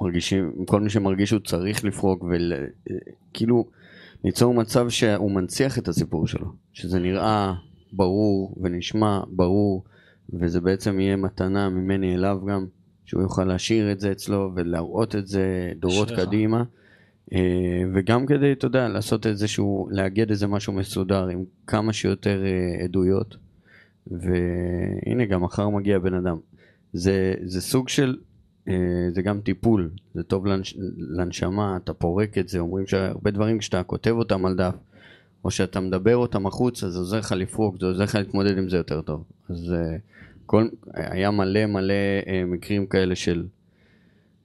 מרגישים, 0.00 0.52
כל 0.66 0.80
מי 0.80 0.90
שמרגיש 0.90 1.28
שהוא 1.28 1.40
צריך 1.40 1.84
לפרוק 1.84 2.24
וכאילו 2.24 3.66
ליצור 4.24 4.54
מצב 4.54 4.88
שהוא 4.88 5.30
מנציח 5.30 5.78
את 5.78 5.88
הסיפור 5.88 6.26
שלו, 6.26 6.46
שזה 6.72 6.98
נראה 6.98 7.54
ברור 7.92 8.56
ונשמע 8.62 9.20
ברור, 9.30 9.84
וזה 10.32 10.60
בעצם 10.60 11.00
יהיה 11.00 11.16
מתנה 11.16 11.68
ממני 11.68 12.14
אליו 12.14 12.38
גם, 12.48 12.66
שהוא 13.04 13.22
יוכל 13.22 13.44
להשאיר 13.44 13.92
את 13.92 14.00
זה 14.00 14.12
אצלו 14.12 14.52
ולהראות 14.54 15.16
את 15.16 15.26
זה 15.26 15.72
דורות 15.76 16.08
שלך. 16.08 16.20
קדימה. 16.20 16.64
אה, 17.32 17.82
וגם 17.94 18.26
כדי, 18.26 18.52
אתה 18.52 18.66
יודע, 18.66 18.88
לעשות 18.88 19.26
איזשהו, 19.26 19.88
לאגד 19.90 20.30
איזה 20.30 20.46
משהו 20.46 20.72
מסודר 20.72 21.26
עם 21.26 21.44
כמה 21.66 21.92
שיותר 21.92 22.44
אה, 22.44 22.84
עדויות. 22.84 23.36
והנה 24.06 25.24
גם 25.24 25.42
מחר 25.42 25.68
מגיע 25.68 25.98
בן 25.98 26.14
אדם. 26.14 26.36
זה, 26.92 27.34
זה 27.42 27.60
סוג 27.60 27.88
של, 27.88 28.16
אה, 28.16 28.29
זה 29.14 29.22
גם 29.22 29.40
טיפול, 29.40 29.90
זה 30.14 30.22
טוב 30.22 30.46
לנש, 30.46 30.76
לנשמה, 30.98 31.76
אתה 31.76 31.94
פורק 31.94 32.38
את 32.38 32.48
זה, 32.48 32.58
אומרים 32.58 32.86
שהרבה 32.86 33.30
דברים 33.30 33.58
כשאתה 33.58 33.82
כותב 33.82 34.10
אותם 34.10 34.46
על 34.46 34.56
דף, 34.56 34.74
או 35.44 35.50
שאתה 35.50 35.80
מדבר 35.80 36.16
אותם 36.16 36.46
החוצה, 36.46 36.90
זה 36.90 36.98
עוזר 36.98 37.18
לך 37.18 37.32
לפרוק, 37.32 37.76
זה 37.80 37.86
עוזר 37.86 38.04
לך 38.04 38.14
להתמודד 38.14 38.58
עם 38.58 38.68
זה 38.68 38.76
יותר 38.76 39.00
טוב. 39.00 39.24
אז 39.48 39.74
כל, 40.46 40.68
היה 40.94 41.30
מלא 41.30 41.66
מלא 41.66 41.94
מקרים 42.46 42.86
כאלה 42.86 43.14
של 43.14 43.46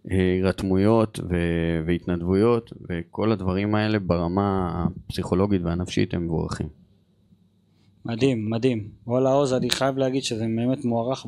הירתמויות 0.10 1.20
ו- 1.30 1.86
והתנדבויות 1.86 2.74
וכל 2.90 3.32
הדברים 3.32 3.76
האלה 3.76 4.00
ברמה 4.00 4.72
הפסיכולוגית 5.08 5.62
והנפשית 5.62 6.14
הם 6.14 6.26
מבורכים. 6.26 6.68
מדהים, 8.06 8.50
מדהים. 8.50 8.88
וואלה 9.08 9.30
עוז, 9.30 9.54
אני 9.54 9.70
חייב 9.70 9.98
להגיד 9.98 10.24
שזה 10.24 10.46
באמת 10.56 10.86
מוערך 10.86 11.26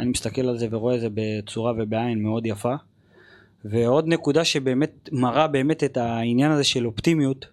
אני 0.00 0.10
מסתכל 0.10 0.48
על 0.48 0.58
זה 0.58 0.66
ורואה 0.70 0.94
את 0.94 1.00
זה 1.00 1.08
בצורה 1.14 1.72
ובעין 1.78 2.22
מאוד 2.22 2.46
יפה. 2.46 2.74
ועוד 3.64 4.08
נקודה 4.08 4.44
שבאמת 4.44 5.08
מראה 5.12 5.46
באמת 5.46 5.84
את 5.84 5.96
העניין 5.96 6.50
הזה 6.50 6.64
של 6.64 6.86
אופטימיות, 6.86 7.46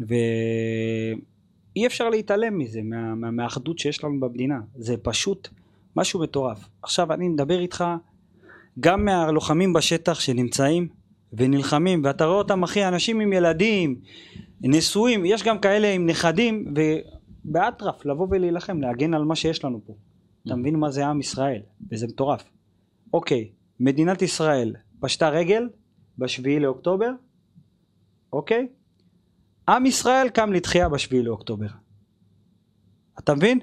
ואי 0.00 1.86
אפשר 1.86 2.08
להתעלם 2.08 2.58
מזה, 2.58 2.80
מה, 2.82 3.14
מה, 3.14 3.30
מהאחדות 3.30 3.78
שיש 3.78 4.04
לנו 4.04 4.20
במדינה. 4.20 4.60
זה 4.76 4.96
פשוט 4.96 5.48
משהו 5.96 6.20
מטורף. 6.20 6.68
עכשיו 6.82 7.12
אני 7.12 7.28
מדבר 7.28 7.60
איתך 7.60 7.84
גם 8.80 9.04
מהלוחמים 9.04 9.72
בשטח 9.72 10.20
שנמצאים 10.20 10.88
ונלחמים, 11.32 12.04
ואתה 12.04 12.24
רואה 12.24 12.38
אותם 12.38 12.62
אחי, 12.62 12.88
אנשים 12.88 13.20
עם 13.20 13.32
ילדים, 13.32 13.96
נשואים, 14.60 15.26
יש 15.26 15.42
גם 15.42 15.58
כאלה 15.58 15.92
עם 15.92 16.06
נכדים, 16.06 16.74
ובאטרף 17.44 18.06
לבוא 18.06 18.26
ולהילחם, 18.30 18.80
להגן 18.80 19.14
על 19.14 19.24
מה 19.24 19.36
שיש 19.36 19.64
לנו 19.64 19.80
פה. 19.86 19.94
אתה 20.46 20.56
מבין 20.56 20.76
מה 20.76 20.90
זה 20.90 21.06
עם 21.06 21.20
ישראל, 21.20 21.60
וזה 21.92 22.06
מטורף. 22.06 22.44
אוקיי, 23.12 23.48
מדינת 23.80 24.22
ישראל 24.22 24.74
פשטה 25.00 25.28
רגל 25.28 25.68
בשביעי 26.18 26.60
לאוקטובר, 26.60 27.10
אוקיי? 28.32 28.66
עם 29.68 29.86
ישראל 29.86 30.28
קם 30.28 30.52
לתחייה 30.52 30.88
בשביעי 30.88 31.22
לאוקטובר. 31.22 31.66
אתה 33.18 33.34
מבין? 33.34 33.58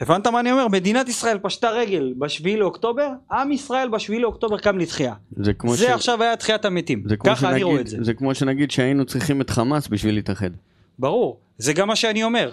הבנת 0.00 0.26
מה 0.26 0.40
אני 0.40 0.52
אומר? 0.52 0.68
מדינת 0.68 1.08
ישראל 1.08 1.38
פשטה 1.38 1.70
רגל 1.70 2.14
בשביעי 2.18 2.56
לאוקטובר, 2.56 3.08
עם 3.32 3.52
ישראל 3.52 3.88
בשביעי 3.88 4.20
לאוקטובר 4.20 4.58
קם 4.58 4.78
לתחייה. 4.78 5.14
זה 5.36 5.52
זה 5.68 5.76
ש... 5.76 5.82
עכשיו 5.82 6.22
היה 6.22 6.36
תחיית 6.36 6.64
המתים. 6.64 7.04
ככה 7.24 7.50
אני 7.50 7.62
רואה 7.62 7.76
שנגיד, 7.76 7.80
את 7.80 7.86
זה. 7.86 8.04
זה 8.04 8.14
כמו 8.14 8.34
שנגיד 8.34 8.70
שהיינו 8.70 9.04
צריכים 9.04 9.40
את 9.40 9.50
חמאס 9.50 9.88
בשביל 9.88 10.14
להתאחד. 10.14 10.50
ברור, 10.98 11.40
זה 11.58 11.72
גם 11.72 11.88
מה 11.88 11.96
שאני 11.96 12.24
אומר. 12.24 12.52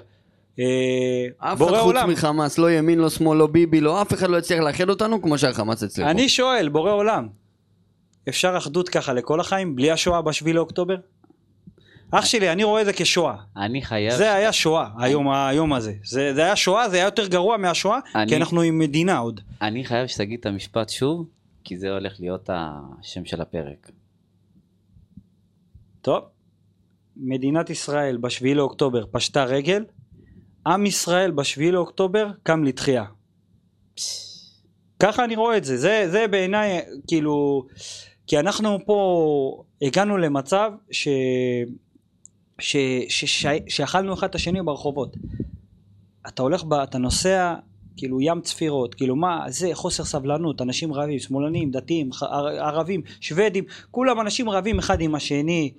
אה, 0.59 0.65
אף 1.37 1.47
אחד 1.47 1.57
בורא 1.57 1.71
חוץ 1.77 1.81
עולם, 1.85 2.09
מחמאס, 2.09 2.57
לא 2.57 2.71
ימין, 2.71 2.99
לא 2.99 3.09
שמאל, 3.09 3.37
לא 3.37 3.47
ביבי, 3.47 3.81
לא 3.81 4.01
אף 4.01 4.13
אחד 4.13 4.29
לא 4.29 4.37
יצליח 4.37 4.59
לאחד 4.59 4.89
אותנו 4.89 5.21
כמו 5.21 5.37
שהחמאס 5.37 5.83
הצליחו. 5.83 6.09
אני 6.09 6.29
שואל, 6.29 6.69
בורא 6.69 6.91
עולם, 6.91 7.27
אפשר 8.29 8.57
אחדות 8.57 8.89
ככה 8.89 9.13
לכל 9.13 9.39
החיים, 9.39 9.75
בלי 9.75 9.91
השואה 9.91 10.21
בשביעי 10.21 10.53
לאוקטובר? 10.53 10.95
אח 12.11 12.25
שלי, 12.25 12.51
אני 12.51 12.63
רואה 12.63 12.81
את 12.81 12.85
זה 12.85 12.93
כשואה. 12.93 13.35
אני 13.57 13.81
חייב... 13.81 14.13
זה 14.13 14.33
היה 14.33 14.51
שואה, 14.51 14.87
היום, 14.99 15.29
היום 15.29 15.73
הזה. 15.73 15.93
זה, 16.03 16.33
זה 16.33 16.43
היה 16.43 16.55
שואה, 16.55 16.89
זה 16.89 16.95
היה 16.97 17.05
יותר 17.05 17.27
גרוע 17.27 17.57
מהשואה, 17.57 17.99
אני- 18.15 18.29
כי 18.29 18.35
אנחנו 18.37 18.61
עם 18.61 18.79
מדינה 18.79 19.17
עוד. 19.17 19.41
אני 19.61 19.85
חייב 19.85 20.07
שתגיד 20.07 20.39
את 20.39 20.45
המשפט 20.45 20.89
שוב, 20.89 21.27
כי 21.63 21.77
זה 21.77 21.89
הולך 21.91 22.13
להיות 22.19 22.49
השם 22.53 23.25
של 23.25 23.41
הפרק. 23.41 23.91
טוב, 26.01 26.23
מדינת 27.17 27.69
ישראל 27.69 28.17
בשביעי 28.17 28.53
לאוקטובר 28.55 29.05
פשטה 29.11 29.43
רגל, 29.43 29.83
עם 30.67 30.85
ישראל 30.85 31.31
בשביעי 31.31 31.71
לאוקטובר 31.71 32.31
קם 32.43 32.63
לתחייה. 32.63 33.05
ככה 34.99 35.23
אני 35.23 35.35
רואה 35.35 35.57
את 35.57 35.63
זה, 35.63 35.77
זה, 35.77 36.07
זה 36.11 36.27
בעיניי 36.27 36.81
כאילו, 37.07 37.65
כי 38.27 38.39
אנחנו 38.39 38.79
פה 38.85 39.63
הגענו 39.81 40.17
למצב 40.17 40.71
ש... 40.91 41.07
ש... 42.59 42.77
ש... 43.09 43.25
ש... 43.25 43.45
שאכלנו 43.67 44.13
אחד 44.13 44.29
את 44.29 44.35
השני 44.35 44.61
ברחובות. 44.61 45.17
אתה 46.27 46.41
הולך, 46.41 46.63
ב... 46.63 46.73
אתה 46.73 46.97
נוסע, 46.97 47.55
כאילו 47.97 48.21
ים 48.21 48.41
צפירות, 48.41 48.95
כאילו 48.95 49.15
מה, 49.15 49.45
זה 49.47 49.69
חוסר 49.73 50.03
סבלנות, 50.03 50.61
אנשים 50.61 50.93
רבים, 50.93 51.19
שמאלנים, 51.19 51.71
דתיים, 51.71 52.09
ערבים, 52.59 53.01
שוודים, 53.21 53.63
כולם 53.91 54.19
אנשים 54.19 54.49
רבים 54.49 54.79
אחד 54.79 55.01
עם 55.01 55.15
השני. 55.15 55.73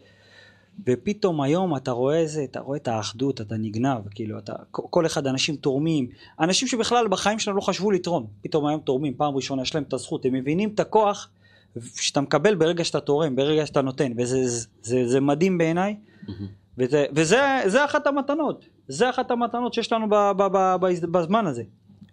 ופתאום 0.87 1.41
היום 1.41 1.77
אתה 1.77 1.91
רואה 1.91 2.27
זה, 2.27 2.45
אתה 2.45 2.61
רואה 2.61 2.77
את 2.77 2.89
האחדות, 2.89 3.41
אתה 3.41 3.57
נגנב, 3.57 4.09
כאילו, 4.11 4.39
אתה, 4.39 4.53
כל 4.71 5.07
אחד, 5.07 5.27
אנשים 5.27 5.57
תורמים, 5.57 6.09
אנשים 6.41 6.69
שבכלל 6.69 7.09
בחיים 7.09 7.39
שלהם 7.39 7.57
לא 7.57 7.61
חשבו 7.61 7.91
לתרום, 7.91 8.27
פתאום 8.43 8.67
היום 8.67 8.81
תורמים, 8.81 9.15
פעם 9.15 9.35
ראשונה 9.35 9.63
יש 9.63 9.75
להם 9.75 9.85
את 9.89 9.93
הזכות, 9.93 10.25
הם 10.25 10.33
מבינים 10.33 10.71
את 10.75 10.81
הכוח 10.81 11.31
שאתה 11.95 12.21
מקבל 12.21 12.55
ברגע 12.55 12.85
שאתה 12.85 13.01
תורם, 13.01 13.37
ברגע 13.37 13.67
שאתה 13.67 13.83
נותן, 13.83 14.13
וזה 14.17 14.49
זה, 14.49 14.67
זה, 14.83 15.09
זה 15.09 15.21
מדהים 15.21 15.59
בעיניי, 15.59 15.97
וזה, 16.79 17.05
וזה 17.15 17.41
זה 17.67 17.85
אחת 17.85 18.07
המתנות, 18.07 18.65
זה 18.89 19.11
אחת 19.11 19.31
המתנות 19.31 19.75
שיש 19.75 19.93
לנו 19.93 20.07
ב, 20.09 20.15
ב, 20.15 20.43
ב, 20.43 20.77
ב, 20.81 21.07
בזמן 21.19 21.47
הזה, 21.47 21.63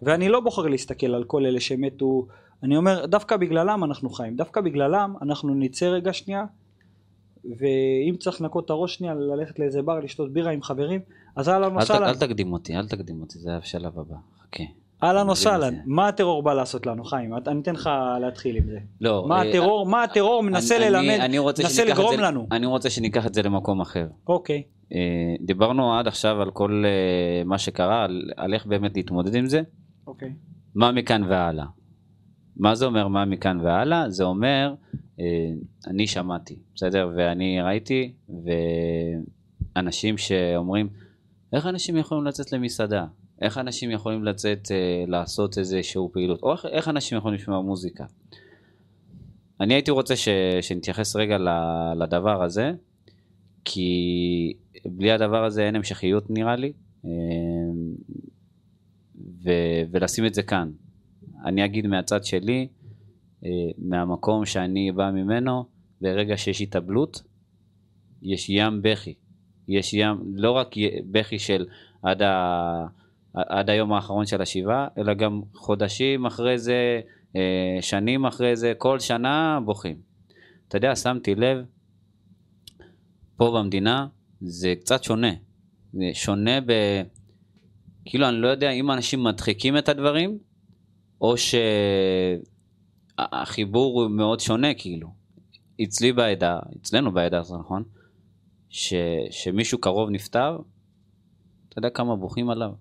ואני 0.02 0.30
לא 0.30 0.40
בוחר 0.40 0.62
להסתכל 0.62 1.16
על 1.16 1.24
כל 1.24 1.46
אלה 1.46 1.60
שמתו, 1.60 2.28
אני 2.64 2.78
אומר, 2.78 3.06
דווקא 3.06 3.38
בגללם 3.38 3.84
אנחנו 3.84 4.10
חיים, 4.10 4.36
דווקא 4.36 4.62
בגללם 4.62 5.14
אנחנו 5.22 5.56
נצא 5.56 5.86
רגע 5.86 6.14
שנייה, 6.14 6.46
ואם 7.46 8.16
צריך 8.20 8.42
לנקות 8.42 8.66
את 8.66 8.70
הראש 8.70 8.96
שנייה, 8.96 9.14
ללכת 9.14 9.60
לאיזה 9.60 9.82
בר, 9.82 10.00
לשתות 10.00 10.34
בירה 10.34 10.52
עם 10.52 10.62
חברים, 10.62 11.02
אז 11.36 11.50
אהלן 11.50 11.78
וסהלן, 11.78 12.04
אל 12.08 12.16
תקדים 12.16 12.54
אותי, 12.54 12.76
אל 12.76 12.88
תקדים 12.88 13.22
אותי, 13.22 13.40
זה 13.40 13.58
השלב 13.58 14.00
הבא. 14.00 14.16
חכה. 14.44 14.64
אהלן 15.04 15.30
וסהלן. 15.30 15.74
מה 15.86 16.08
הטרור 16.08 16.44
בא 16.44 16.54
לעשות 16.54 16.86
לנו, 16.86 17.04
חיים? 17.04 17.34
אני 17.48 17.62
אתן 17.62 17.74
לך 17.74 17.90
להתחיל 18.22 18.56
עם 18.56 18.64
זה. 18.70 18.78
לא, 19.02 19.26
מה 19.28 19.44
אה, 19.44 19.50
הטרור, 19.50 19.86
מה 19.86 20.04
הטרור 20.04 20.44
מנסה 20.44 20.78
אני- 20.78 20.86
ללמד, 20.90 21.18
אני 21.20 21.38
מנסה 21.40 21.86
לגרום 21.86 22.16
זה- 22.16 22.22
לנו. 22.22 22.48
אני 22.52 22.66
רוצה 22.66 22.90
שניקח 22.90 23.26
את 23.28 23.34
זה 23.34 23.42
למקום 23.44 23.82
אחר. 23.82 24.08
אוקיי, 24.28 24.64
אה, 24.94 24.98
דיברנו 25.42 25.98
עד 26.00 26.08
עכשיו 26.08 26.42
על 26.42 26.52
כל 26.52 26.84
אה, 26.86 27.44
מה 27.46 27.58
שקרה, 27.58 28.04
על, 28.04 28.30
על 28.38 28.54
איך 28.54 28.66
באמת 28.66 28.96
להתמודד 28.96 29.36
עם 29.36 29.46
זה. 29.46 29.62
אוקיי. 30.08 30.34
מה 30.76 30.92
מכאן 30.92 31.24
והלאה. 31.24 31.66
מה 32.60 32.76
זה 32.76 32.86
אומר 32.86 33.08
מה 33.08 33.26
מכאן 33.26 33.60
והלאה? 33.60 34.10
זה 34.10 34.24
אומר, 34.24 34.74
אה, 35.20 35.26
אני 35.88 36.08
שמעתי, 36.08 36.60
בסדר? 36.76 37.12
ואני 37.16 37.62
ראיתי, 37.62 38.14
ואנשים 39.76 40.18
שאומרים, 40.18 40.90
איך 41.54 41.66
אנשים 41.66 41.98
יכולים 41.98 42.26
לצאת 42.26 42.52
למסעדה? 42.52 43.06
איך 43.42 43.58
אנשים 43.58 43.92
יכולים 43.92 44.24
לצאת 44.24 44.72
אה, 44.72 45.04
לעשות 45.08 45.58
איזשהו 45.58 46.10
פעילות? 46.14 46.44
או 46.44 46.52
איך, 46.52 46.66
איך 46.66 46.88
אנשים 46.88 47.18
יכולים 47.18 47.40
לשמוע 47.40 47.62
מוזיקה? 47.62 48.06
אני 49.60 49.74
הייתי 49.74 49.92
רוצה 49.92 50.16
ש, 50.16 50.28
שנתייחס 50.62 51.16
רגע 51.16 51.38
לדבר 51.96 52.44
הזה, 52.44 52.72
כי 53.66 54.54
בלי 54.86 55.12
הדבר 55.12 55.46
הזה 55.46 55.66
אין 55.66 55.76
המשכיות 55.76 56.30
נראה 56.30 56.56
לי, 56.56 56.74
אה, 57.06 57.10
ו, 59.44 59.52
ולשים 59.92 60.26
את 60.26 60.34
זה 60.34 60.44
כאן. 60.44 60.72
אני 61.46 61.66
אגיד 61.66 61.88
מהצד 61.88 62.24
שלי, 62.24 62.68
אה, 63.46 63.50
מהמקום 63.78 64.46
שאני 64.46 64.92
בא 64.92 65.12
ממנו, 65.12 65.66
ברגע 66.02 66.38
שיש 66.38 66.62
התאבלות, 66.62 67.24
יש 68.22 68.50
ים 68.50 68.82
בכי. 68.82 69.14
יש 69.68 69.94
ים, 69.94 70.18
לא 70.36 70.52
רק 70.52 70.76
בכי 71.12 71.40
של 71.40 71.66
עד, 72.04 72.22
ה, 72.22 72.86
עד 73.34 73.70
היום 73.70 73.94
האחרון 73.94 74.26
של 74.26 74.42
השבעה, 74.42 74.88
אלא 74.98 75.14
גם 75.14 75.42
חודשים 75.54 76.26
אחרי 76.26 76.58
זה, 76.58 77.02
אה, 77.36 77.78
שנים 77.82 78.26
אחרי 78.26 78.56
זה, 78.56 78.74
כל 78.78 79.00
שנה 79.00 79.60
בוכים. 79.66 79.96
אתה 80.68 80.78
יודע, 80.78 80.96
שמתי 80.96 81.36
לב, 81.36 81.58
פה 83.38 83.52
במדינה 83.60 84.08
זה 84.42 84.74
קצת 84.80 85.04
שונה. 85.04 85.32
זה 85.94 86.10
שונה 86.14 86.62
ב... 86.62 86.72
כאילו, 88.06 88.30
אני 88.30 88.38
לא 88.38 88.48
יודע 88.48 88.70
אם 88.70 88.92
אנשים 88.92 89.24
מדחיקים 89.24 89.78
את 89.78 89.90
הדברים, 89.90 90.38
או 91.22 91.34
שהחיבור 93.18 94.02
הוא 94.02 94.12
מאוד 94.12 94.40
שונה, 94.40 94.74
כאילו. 94.74 95.20
אצלי 95.84 96.14
בעדה, 96.14 96.60
אצלנו 96.82 97.12
בעדה, 97.12 97.44
זה 97.44 97.56
נכון, 97.58 97.84
ש... 98.70 98.94
שמישהו 99.32 99.78
קרוב 99.78 100.10
נפטר, 100.10 100.58
אתה 101.70 101.80
יודע 101.80 101.90
כמה 101.90 102.16
בוכים 102.16 102.50
עליו. 102.50 102.72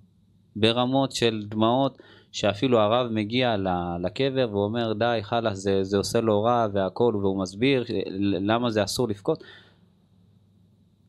ברמות 0.57 1.13
של 1.13 1.47
דמעות, 1.49 1.99
שאפילו 2.33 2.79
הרב 2.79 3.13
מגיע 3.13 3.57
לקבר 4.03 4.49
ואומר, 4.53 4.93
די, 4.93 5.19
חלאס, 5.23 5.59
זה, 5.59 5.85
זה 5.85 5.97
עושה 5.97 6.21
לו 6.21 6.43
רע 6.43 6.67
והכל, 6.73 7.17
והוא 7.17 7.43
מסביר 7.43 7.85
למה 8.21 8.71
זה 8.71 8.85
אסור 8.85 9.09
לבכות. 9.09 9.45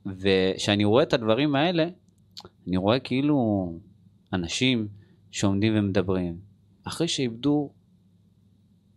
וכשאני 0.06 0.86
רואה 0.86 1.04
את 1.04 1.14
הדברים 1.14 1.56
האלה, 1.56 1.88
אני 2.68 2.78
רואה 2.78 3.00
כאילו 3.00 3.38
אנשים 4.34 4.88
שעומדים 5.32 5.74
ומדברים, 5.76 6.49
אחרי 6.90 7.08
שאיבדו 7.08 7.70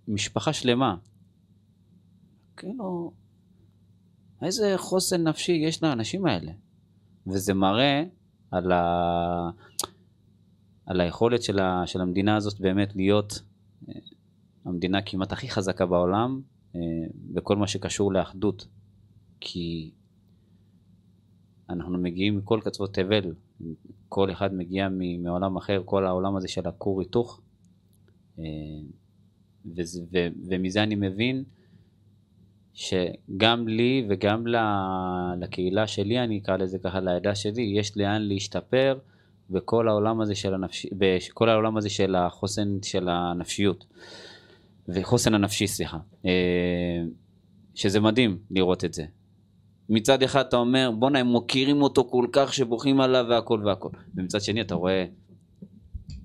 משפחה 0.08 0.52
שלמה. 0.52 0.96
כאילו, 2.56 3.12
איזה 4.42 4.74
חוסן 4.76 5.28
נפשי 5.28 5.52
יש 5.52 5.82
לאנשים 5.82 6.26
האלה. 6.26 6.52
וזה 7.26 7.54
מראה 7.54 8.04
על, 8.50 8.72
ה... 8.72 9.50
על 10.86 11.00
היכולת 11.00 11.42
של, 11.42 11.58
ה... 11.58 11.82
של 11.86 12.00
המדינה 12.00 12.36
הזאת 12.36 12.60
באמת 12.60 12.96
להיות 12.96 13.42
אה, 13.88 13.94
המדינה 14.64 15.02
כמעט 15.02 15.32
הכי 15.32 15.48
חזקה 15.48 15.86
בעולם 15.86 16.40
אה, 16.74 16.80
בכל 17.14 17.56
מה 17.56 17.66
שקשור 17.66 18.12
לאחדות. 18.12 18.66
כי 19.40 19.92
אנחנו 21.70 21.98
מגיעים 21.98 22.38
מכל 22.38 22.60
קצוות 22.64 22.94
תבל, 22.94 23.34
כל 24.08 24.32
אחד 24.32 24.54
מגיע 24.54 24.88
מעולם 25.18 25.56
אחר, 25.56 25.82
כל 25.84 26.06
העולם 26.06 26.36
הזה 26.36 26.48
של 26.48 26.68
הכור 26.68 27.00
היתוך. 27.00 27.40
אה, 28.44 28.50
וזה, 29.76 30.02
ו, 30.12 30.26
ומזה 30.48 30.82
אני 30.82 30.94
מבין 30.94 31.44
שגם 32.74 33.68
לי 33.68 34.06
וגם 34.08 34.44
לקהילה 35.40 35.86
שלי, 35.86 36.20
אני 36.20 36.38
אקרא 36.38 36.56
לזה 36.56 36.78
ככה, 36.78 37.00
לעדה 37.00 37.34
שלי, 37.34 37.62
יש 37.62 37.96
לאן 37.96 38.22
להשתפר 38.22 38.98
בכל 39.50 39.88
העולם 39.88 40.20
הזה 40.20 40.34
של 40.34 40.54
הנפשי, 40.54 40.88
בכל 40.92 41.48
העולם 41.48 41.76
הזה 41.76 41.90
של 41.90 42.14
החוסן 42.14 42.82
של 42.82 43.08
הנפשיות, 43.08 43.86
וחוסן 44.88 45.34
הנפשי, 45.34 45.66
סליחה. 45.66 45.98
אה, 46.26 47.02
שזה 47.74 48.00
מדהים 48.00 48.38
לראות 48.50 48.84
את 48.84 48.94
זה. 48.94 49.04
מצד 49.88 50.22
אחד 50.22 50.44
אתה 50.46 50.56
אומר, 50.56 50.90
בואנה, 50.98 51.18
הם 51.18 51.26
מוקירים 51.26 51.82
אותו 51.82 52.04
כל 52.10 52.26
כך 52.32 52.54
שבוכים 52.54 53.00
עליו 53.00 53.26
והכל 53.28 53.62
והכל. 53.64 53.88
ומצד 54.14 54.40
שני 54.40 54.60
אתה 54.60 54.74
רואה, 54.74 55.04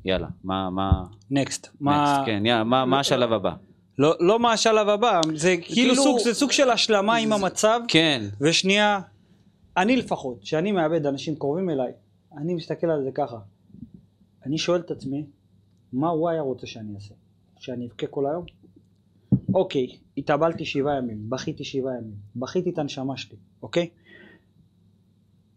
יאללה, 0.08 0.28
מה, 0.44 0.70
מה... 0.70 1.04
נקסט. 1.32 1.68
מה... 1.80 2.24
כן, 2.26 2.46
יאללה, 2.46 2.64
מה, 2.64 2.86
מה 2.86 3.00
השלב 3.00 3.32
הבא? 3.34 3.54
לא, 4.00 4.16
לא 4.20 4.40
מה 4.40 4.52
השלב 4.52 4.90
הבא, 4.90 5.22
זה 5.36 5.56
כאילו 5.62 5.76
כאילו- 5.76 5.96
סוג, 5.96 6.20
זה 6.20 6.34
סוג 6.34 6.52
של 6.52 6.70
השלמה 6.70 7.16
עם 7.16 7.34
המצב, 7.34 7.80
כן, 7.88 8.22
ושנייה, 8.42 9.00
אני 9.78 9.96
לפחות, 9.96 10.42
כשאני 10.42 10.72
מאבד 10.72 11.06
אנשים 11.06 11.36
קרובים 11.36 11.70
אליי, 11.70 11.92
אני 12.38 12.54
מסתכל 12.54 12.88
על 12.90 13.04
זה 13.04 13.10
ככה. 13.14 13.38
אני 14.46 14.58
שואל 14.58 14.80
את 14.80 14.92
עצמי, 14.92 15.26
מה 15.94 16.10
הוא 16.10 16.30
היה 16.30 16.42
רוצה 16.42 16.68
שאני 16.68 16.96
אעשה? 16.96 17.14
שאני 17.60 17.88
אבכה 17.88 18.08
כל 18.08 18.26
היום? 18.26 18.46
אוקיי, 19.54 19.88
התאבלתי 20.18 20.66
שבעה 20.66 20.98
ימים, 20.98 21.30
בכיתי 21.30 21.64
שבעה 21.64 21.94
ימים, 21.98 22.16
בכיתי 22.36 22.70
את 22.70 22.80
הנשמה 22.80 23.18
שלי, 23.18 23.38
אוקיי? 23.62 23.90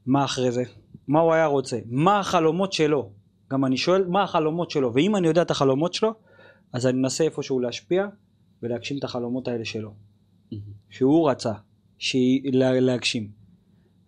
מה 0.06 0.24
אחרי 0.24 0.52
זה? 0.52 0.62
מה 1.08 1.20
הוא 1.20 1.32
היה 1.32 1.46
רוצה? 1.46 1.78
מה 1.86 2.20
החלומות 2.20 2.72
שלו? 2.72 3.10
גם 3.52 3.64
אני 3.64 3.76
שואל 3.76 4.04
מה 4.08 4.22
החלומות 4.22 4.70
שלו, 4.70 4.94
ואם 4.94 5.16
אני 5.16 5.26
יודע 5.26 5.42
את 5.42 5.50
החלומות 5.50 5.94
שלו, 5.94 6.14
אז 6.72 6.86
אני 6.86 6.98
מנסה 6.98 7.24
איפשהו 7.24 7.60
להשפיע 7.60 8.06
ולהגשים 8.62 8.98
את 8.98 9.04
החלומות 9.04 9.48
האלה 9.48 9.64
שלו. 9.64 9.94
שהוא 10.90 11.30
רצה 11.30 11.52
לה- 12.52 12.80
להגשים. 12.80 13.28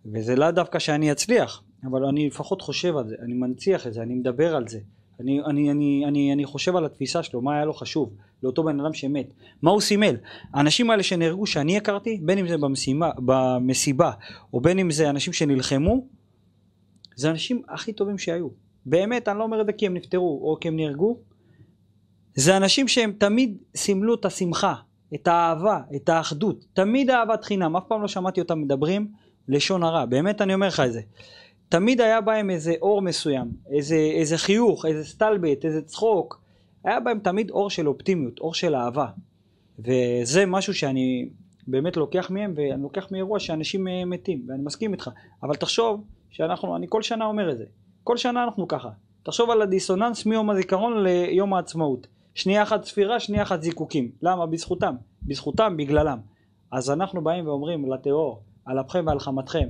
וזה 0.05 0.35
לאו 0.35 0.51
דווקא 0.51 0.79
שאני 0.79 1.11
אצליח, 1.11 1.63
אבל 1.83 2.05
אני 2.05 2.27
לפחות 2.27 2.61
חושב 2.61 2.97
על 2.97 3.07
זה, 3.07 3.15
אני 3.19 3.33
מנציח 3.33 3.87
את 3.87 3.93
זה, 3.93 4.01
אני 4.01 4.13
מדבר 4.13 4.55
על 4.55 4.67
זה. 4.67 4.79
אני, 5.19 5.41
אני, 5.45 5.71
אני, 5.71 6.03
אני, 6.07 6.33
אני 6.33 6.45
חושב 6.45 6.75
על 6.75 6.85
התפיסה 6.85 7.23
שלו, 7.23 7.41
מה 7.41 7.55
היה 7.55 7.65
לו 7.65 7.73
חשוב, 7.73 8.13
לאותו 8.43 8.63
בן 8.63 8.79
אדם 8.79 8.93
שמת, 8.93 9.33
מה 9.61 9.71
הוא 9.71 9.81
סימל. 9.81 10.15
האנשים 10.53 10.89
האלה 10.89 11.03
שנהרגו 11.03 11.47
שאני 11.47 11.77
הכרתי, 11.77 12.19
בין 12.23 12.37
אם 12.37 12.47
זה 12.47 12.57
במשימה, 12.57 13.11
במסיבה, 13.25 14.11
או 14.53 14.61
בין 14.61 14.79
אם 14.79 14.91
זה 14.91 15.09
אנשים 15.09 15.33
שנלחמו, 15.33 16.07
זה 17.15 17.27
האנשים 17.27 17.61
הכי 17.69 17.93
טובים 17.93 18.17
שהיו. 18.17 18.47
באמת, 18.85 19.27
אני 19.27 19.39
לא 19.39 19.43
אומר 19.43 19.61
את 19.61 19.65
זה 19.65 19.73
כי 19.73 19.85
הם 19.85 19.93
נפטרו 19.93 20.39
או 20.43 20.57
כי 20.61 20.67
הם 20.67 20.75
נהרגו, 20.75 21.17
זה 22.35 22.57
אנשים 22.57 22.87
שהם 22.87 23.11
תמיד 23.17 23.57
סימלו 23.75 24.15
את 24.15 24.25
השמחה, 24.25 24.73
את 25.15 25.27
האהבה, 25.27 25.79
את 25.95 26.09
האחדות, 26.09 26.65
תמיד 26.73 27.09
אהבת 27.09 27.43
חינם, 27.43 27.75
אף 27.75 27.83
פעם 27.87 28.01
לא 28.01 28.07
שמעתי 28.07 28.41
אותם 28.41 28.61
מדברים 28.61 29.07
לשון 29.47 29.83
הרע, 29.83 30.05
באמת 30.05 30.41
אני 30.41 30.53
אומר 30.53 30.67
לך 30.67 30.79
את 30.79 30.93
זה. 30.93 31.01
תמיד 31.69 32.01
היה 32.01 32.21
בהם 32.21 32.49
איזה 32.49 32.73
אור 32.81 33.01
מסוים, 33.01 33.51
איזה, 33.71 33.95
איזה 33.95 34.37
חיוך, 34.37 34.85
איזה 34.85 35.05
סטלבט, 35.05 35.65
איזה 35.65 35.81
צחוק, 35.81 36.41
היה 36.83 36.99
בהם 36.99 37.19
תמיד 37.19 37.49
אור 37.49 37.69
של 37.69 37.87
אופטימיות, 37.87 38.39
אור 38.39 38.53
של 38.53 38.75
אהבה. 38.75 39.07
וזה 39.79 40.45
משהו 40.45 40.73
שאני 40.73 41.29
באמת 41.67 41.97
לוקח 41.97 42.29
מהם, 42.31 42.53
ואני 42.55 42.83
לוקח 42.83 43.11
מאירוע 43.11 43.39
שאנשים 43.39 43.87
אה, 43.87 44.05
מתים, 44.05 44.45
ואני 44.47 44.63
מסכים 44.63 44.93
איתך. 44.93 45.09
אבל 45.43 45.55
תחשוב 45.55 46.03
שאנחנו, 46.29 46.75
אני 46.75 46.85
כל 46.89 47.01
שנה 47.01 47.25
אומר 47.25 47.51
את 47.51 47.57
זה, 47.57 47.65
כל 48.03 48.17
שנה 48.17 48.43
אנחנו 48.43 48.67
ככה. 48.67 48.89
תחשוב 49.23 49.49
על 49.49 49.61
הדיסוננס 49.61 50.25
מיום 50.25 50.49
הזיכרון 50.49 51.03
ליום 51.03 51.53
העצמאות. 51.53 52.07
שנייה 52.35 52.63
אחת 52.63 52.83
ספירה, 52.83 53.19
שנייה 53.19 53.43
אחת 53.43 53.61
זיקוקים. 53.61 54.11
למה? 54.21 54.45
בזכותם. 54.45 54.95
בזכותם, 55.21 55.77
בגללם. 55.77 56.19
אז 56.71 56.91
אנחנו 56.91 57.23
באים 57.23 57.47
ואומרים 57.47 57.91
לטרור, 57.91 58.43
על 58.65 58.81
אפכם 58.81 59.03
ועל 59.07 59.19
חמתכם, 59.19 59.67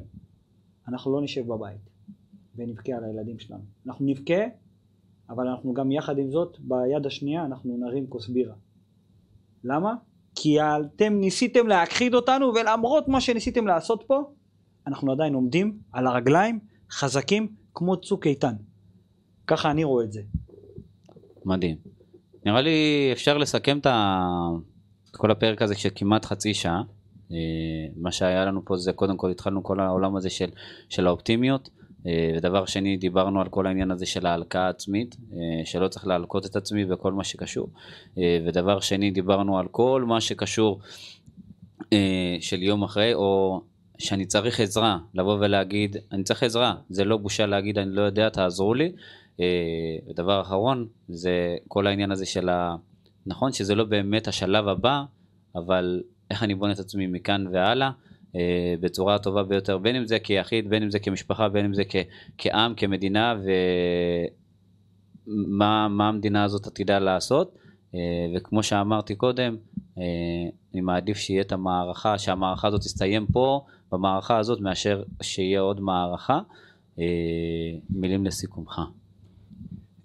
אנחנו 0.88 1.14
לא 1.16 1.22
נשב 1.22 1.48
בבית 1.48 1.90
ונבכה 2.56 2.94
על 2.94 3.04
הילדים 3.04 3.40
שלנו. 3.40 3.64
אנחנו 3.88 4.06
נבכה, 4.06 4.44
אבל 5.30 5.48
אנחנו 5.48 5.74
גם 5.74 5.92
יחד 5.92 6.18
עם 6.18 6.32
זאת, 6.32 6.58
ביד 6.60 7.06
השנייה 7.06 7.46
אנחנו 7.46 7.78
נרים 7.78 8.08
כוס 8.08 8.28
בירה. 8.28 8.54
למה? 9.64 9.94
כי 10.36 10.62
אתם 10.62 11.14
ניסיתם 11.14 11.68
להכחיד 11.68 12.14
אותנו, 12.14 12.52
ולמרות 12.56 13.08
מה 13.08 13.22
שניסיתם 13.22 13.68
לעשות 13.68 14.04
פה, 14.08 14.22
אנחנו 14.88 15.12
עדיין 15.12 15.34
עומדים 15.34 15.78
על 15.92 16.08
הרגליים, 16.08 16.60
חזקים, 16.92 17.48
כמו 17.74 17.98
צוק 17.98 18.28
איתן. 18.28 18.54
ככה 19.48 19.72
אני 19.72 19.84
רואה 19.84 20.06
את 20.06 20.12
זה. 20.12 20.22
מדהים. 21.46 21.78
נראה 22.46 22.62
לי 22.62 23.10
אפשר 23.12 23.38
לסכם 23.38 23.78
את 23.78 23.88
כל 25.12 25.32
הפרק 25.32 25.62
הזה 25.62 25.76
של 25.76 25.90
כמעט 25.96 26.26
חצי 26.26 26.54
שעה. 26.54 26.82
אה, 27.32 27.38
מה 27.96 28.12
שהיה 28.12 28.46
לנו 28.46 28.66
פה 28.66 28.78
זה 28.78 28.94
קודם 28.94 29.18
כל 29.18 29.32
התחלנו 29.32 29.64
כל 29.64 29.80
העולם 29.80 30.16
הזה 30.16 30.30
של, 30.30 30.50
של 30.90 31.08
האופטימיות. 31.08 31.70
אה, 32.08 32.32
ודבר 32.38 32.66
שני 32.66 32.98
דיברנו 32.98 33.42
על 33.42 33.50
כל 33.50 33.68
העניין 33.68 33.92
הזה 33.92 34.06
של 34.06 34.26
ההלקאה 34.26 34.66
העצמית, 34.66 35.16
אה, 35.34 35.66
שלא 35.66 35.88
צריך 35.88 36.08
להלקות 36.08 36.46
את 36.46 36.56
עצמי 36.56 36.86
וכל 36.90 37.14
מה 37.14 37.24
שקשור. 37.24 37.70
ודבר 38.48 38.80
שני 38.80 39.12
דיברנו 39.12 39.60
על 39.60 39.68
כל 39.68 40.04
מה 40.08 40.22
שקשור 40.22 40.80
של 42.40 42.64
יום 42.64 42.84
אחרי, 42.84 43.14
או 43.14 43.62
שאני 44.04 44.26
צריך 44.26 44.60
עזרה, 44.60 44.98
לבוא 45.14 45.38
ולהגיד, 45.40 45.98
אני 46.12 46.24
צריך 46.24 46.44
עזרה, 46.44 46.76
זה 46.90 47.06
לא 47.06 47.18
בושה 47.18 47.46
להגיד 47.46 47.78
אני 47.78 47.96
לא 47.96 48.02
יודע, 48.02 48.30
תעזרו 48.30 48.74
לי. 48.74 48.92
אה, 49.40 49.46
ודבר 50.10 50.42
אחרון, 50.42 50.88
זה 51.10 51.56
כל 51.68 51.88
העניין 51.88 52.12
הזה 52.12 52.26
של 52.26 52.50
ה... 52.50 52.76
נכון 53.26 53.52
שזה 53.52 53.76
לא 53.76 53.84
באמת 53.84 54.28
השלב 54.28 54.68
הבא, 54.68 55.04
אבל 55.56 56.04
איך 56.32 56.44
אני 56.44 56.56
בונה 56.56 56.74
את 56.74 56.80
עצמי 56.80 57.08
מכאן 57.08 57.46
והלאה, 57.52 57.92
אה, 58.36 58.76
בצורה 58.80 59.16
הטובה 59.16 59.44
ביותר, 59.44 59.78
בין 59.78 59.96
אם 59.96 60.08
זה 60.08 60.20
כיחיד, 60.20 60.70
בין 60.70 60.84
אם 60.84 60.92
זה 60.92 61.00
כמשפחה, 61.00 61.50
בין 61.50 61.66
אם 61.66 61.74
זה 61.74 61.84
כ- 61.90 62.06
כעם, 62.38 62.74
כמדינה, 62.76 63.36
ומה 65.28 65.88
מה 65.88 66.08
המדינה 66.08 66.44
הזאת 66.44 66.68
עתידה 66.68 67.00
לעשות. 67.00 67.56
אה, 67.96 68.00
וכמו 68.36 68.64
שאמרתי 68.64 69.16
קודם, 69.16 69.56
אני 70.74 70.82
מעדיף 70.82 71.18
שיהיה 71.18 71.42
את 71.42 71.52
המערכה, 71.52 72.18
שהמערכה 72.18 72.68
הזאת 72.68 72.82
תסתיים 72.82 73.26
פה, 73.34 73.66
במערכה 73.94 74.38
הזאת, 74.38 74.62
מאשר 74.62 75.04
שיהיה 75.22 75.60
עוד 75.60 75.82
מערכה. 75.82 76.40
אה, 77.00 77.06
מילים 77.90 78.26
לסיכומך. 78.26 78.82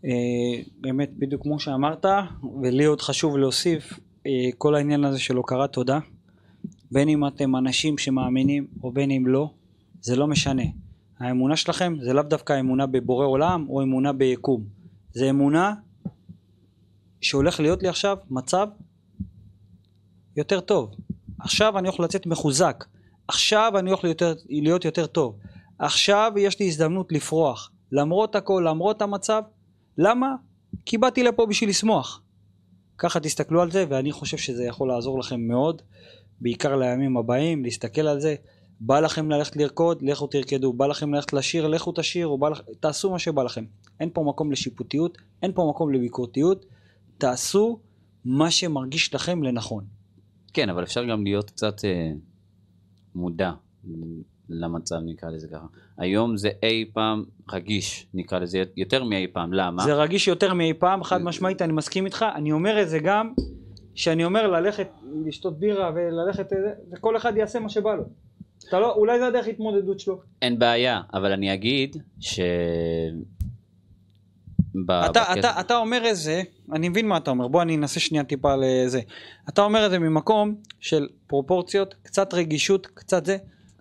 אה, 0.05 0.63
באמת, 0.81 1.11
בדיוק 1.19 1.43
כמו 1.43 1.61
שאמרת, 1.61 2.05
ולי 2.63 2.85
עוד 2.85 3.01
חשוב 3.01 3.37
להוסיף, 3.37 4.01
אה, 4.27 4.49
כל 4.59 4.75
העניין 4.75 5.05
הזה 5.05 5.19
של 5.19 5.37
הוקרת 5.37 5.73
תודה, 5.73 5.99
בין 6.91 7.09
אם 7.09 7.27
אתם 7.27 7.57
אנשים 7.57 7.99
שמאמינים 7.99 8.67
או 8.83 8.93
בין 8.93 9.11
אם 9.11 9.27
לא, 9.27 9.51
זה 10.01 10.17
לא 10.17 10.27
משנה. 10.27 10.63
האמונה 11.19 11.57
שלכם 11.57 11.97
זה 12.01 12.13
לאו 12.13 12.23
דווקא 12.23 12.61
אמונה 12.61 12.87
בבורא 12.87 13.27
עולם 13.27 13.67
או 13.69 13.83
אמונה 13.83 14.13
ביקום. 14.13 14.65
זה 15.13 15.31
אמונה 15.31 15.75
שהולך 17.21 17.61
להיות 17.61 17.83
לי 17.83 17.89
עכשיו 17.89 18.17
מצב 18.31 18.69
יותר 20.37 20.61
טוב. 20.61 20.95
עכשיו 21.39 21.79
אני 21.79 21.89
הולך 21.89 22.01
לצאת 22.01 22.27
מחוזק. 22.27 22.85
עכשיו 23.29 23.73
אני 23.79 23.91
הולך 23.91 24.05
להיות, 24.05 24.23
להיות 24.49 24.85
יותר 24.85 25.07
טוב. 25.07 25.37
עכשיו 25.79 26.33
יש 26.37 26.61
לי 26.61 26.67
הזדמנות 26.67 27.13
לפרוח. 27.13 27.71
למרות 27.93 28.37
הכל, 28.37 28.65
למרות 28.69 29.03
המצב. 29.03 29.43
למה? 29.99 30.35
כי 30.87 30.99
באתי 30.99 31.23
לפה 31.23 31.47
בשביל 31.47 31.71
לשמוח. 31.71 32.23
ככה 32.99 33.21
תסתכלו 33.21 33.63
על 33.63 33.71
זה, 33.71 33.85
ואני 33.89 34.13
חושב 34.13 34.37
שזה 34.37 34.65
יכול 34.65 34.89
לעזור 34.89 35.19
לכם 35.19 35.41
מאוד, 35.41 35.83
בעיקר 36.41 36.77
לימים 36.77 37.17
הבאים, 37.17 37.65
להסתכל 37.65 38.01
על 38.01 38.21
זה. 38.21 38.35
בא 38.81 39.01
לכם 39.01 39.31
ללכת 39.31 39.57
לרקוד, 39.57 40.03
לכו 40.03 40.27
תרקדו. 40.27 40.73
בא 40.73 40.87
לכם 40.87 41.15
ללכת 41.15 41.33
לשיר, 41.33 41.67
לכו 41.67 41.93
תשירו. 41.93 42.49
לכ... 42.49 42.61
תעשו 42.81 43.11
מה 43.11 43.19
שבא 43.19 43.43
לכם. 43.43 43.65
אין 44.01 44.11
פה 44.13 44.25
מקום 44.29 44.53
לשיפוטיות, 44.53 45.19
אין 45.43 45.53
פה 45.53 45.67
מקום 45.71 45.93
לביקורתיות. 45.93 46.67
תעשו 47.19 47.81
מה 48.25 48.51
שמרגיש 48.51 49.15
לכם 49.15 49.43
לנכון. 49.43 49.85
כן, 50.53 50.69
אבל 50.69 50.83
אפשר 50.83 51.05
גם 51.05 51.25
להיות 51.25 51.51
קצת 51.51 51.85
אה, 51.85 52.11
מודע 53.15 53.53
למצב, 54.49 54.97
נקרא 55.05 55.31
לזה 55.31 55.49
ככה. 55.49 55.67
היום 55.99 56.37
זה 56.37 56.51
אי 56.63 56.85
פעם 56.93 57.25
רגיש, 57.53 58.07
נקרא 58.15 58.39
לזה, 58.39 58.63
יותר 58.77 59.05
מאי 59.05 59.27
פעם. 59.33 59.53
למה? 59.53 59.83
זה 59.83 59.95
רגיש 59.95 60.29
יותר 60.29 60.55
מאי 60.55 60.75
פעם, 60.75 61.05
חד 61.05 61.23
משמעית, 61.23 61.63
אני 61.63 61.73
מסכים 61.73 62.05
איתך. 62.07 62.25
אני 62.35 62.53
אומר 62.53 62.83
את 62.83 62.89
זה 62.89 62.99
גם, 62.99 63.33
שאני 63.95 64.25
אומר 64.25 64.47
ללכת, 64.47 64.89
לשתות 65.27 65.59
בירה 65.59 65.93
וללכת, 65.95 66.47
וכל 66.93 67.17
אחד 67.17 67.37
יעשה 67.37 67.61
מה 67.61 67.69
שבא 67.69 67.95
לו. 67.95 68.05
אתה 68.69 68.81
לא, 68.81 68.93
אולי 68.93 69.19
זה 69.19 69.27
הדרך 69.27 69.47
התמודדות 69.47 70.01
שלו. 70.01 70.21
אין 70.43 70.59
בעיה, 70.59 71.01
אבל 71.15 71.33
אני 71.33 71.55
אגיד 71.55 71.97
ש... 72.21 72.41
ב- 74.87 74.91
אתה, 74.91 75.21
בקטע- 75.23 75.39
אתה, 75.41 75.61
אתה 75.61 75.77
אומר 75.77 76.11
את 76.11 76.17
זה, 76.17 76.43
אני 76.73 76.89
מבין 76.89 77.09
מה 77.09 77.17
אתה 77.17 77.31
אומר, 77.31 77.49
בוא 77.49 77.63
אני 77.63 77.77
אנסה 77.77 78.01
שנייה 78.01 78.25
טיפה 78.25 78.55
לזה. 78.57 79.01
אתה 79.49 79.63
אומר 79.63 79.87
את 79.87 79.91
זה 79.91 79.99
ממקום 79.99 80.55
של 80.81 81.09
פרופורציות, 81.27 81.95
קצת 82.03 82.35
רגישות, 82.35 82.87
קצת 82.87 83.27
זה. 83.27 83.37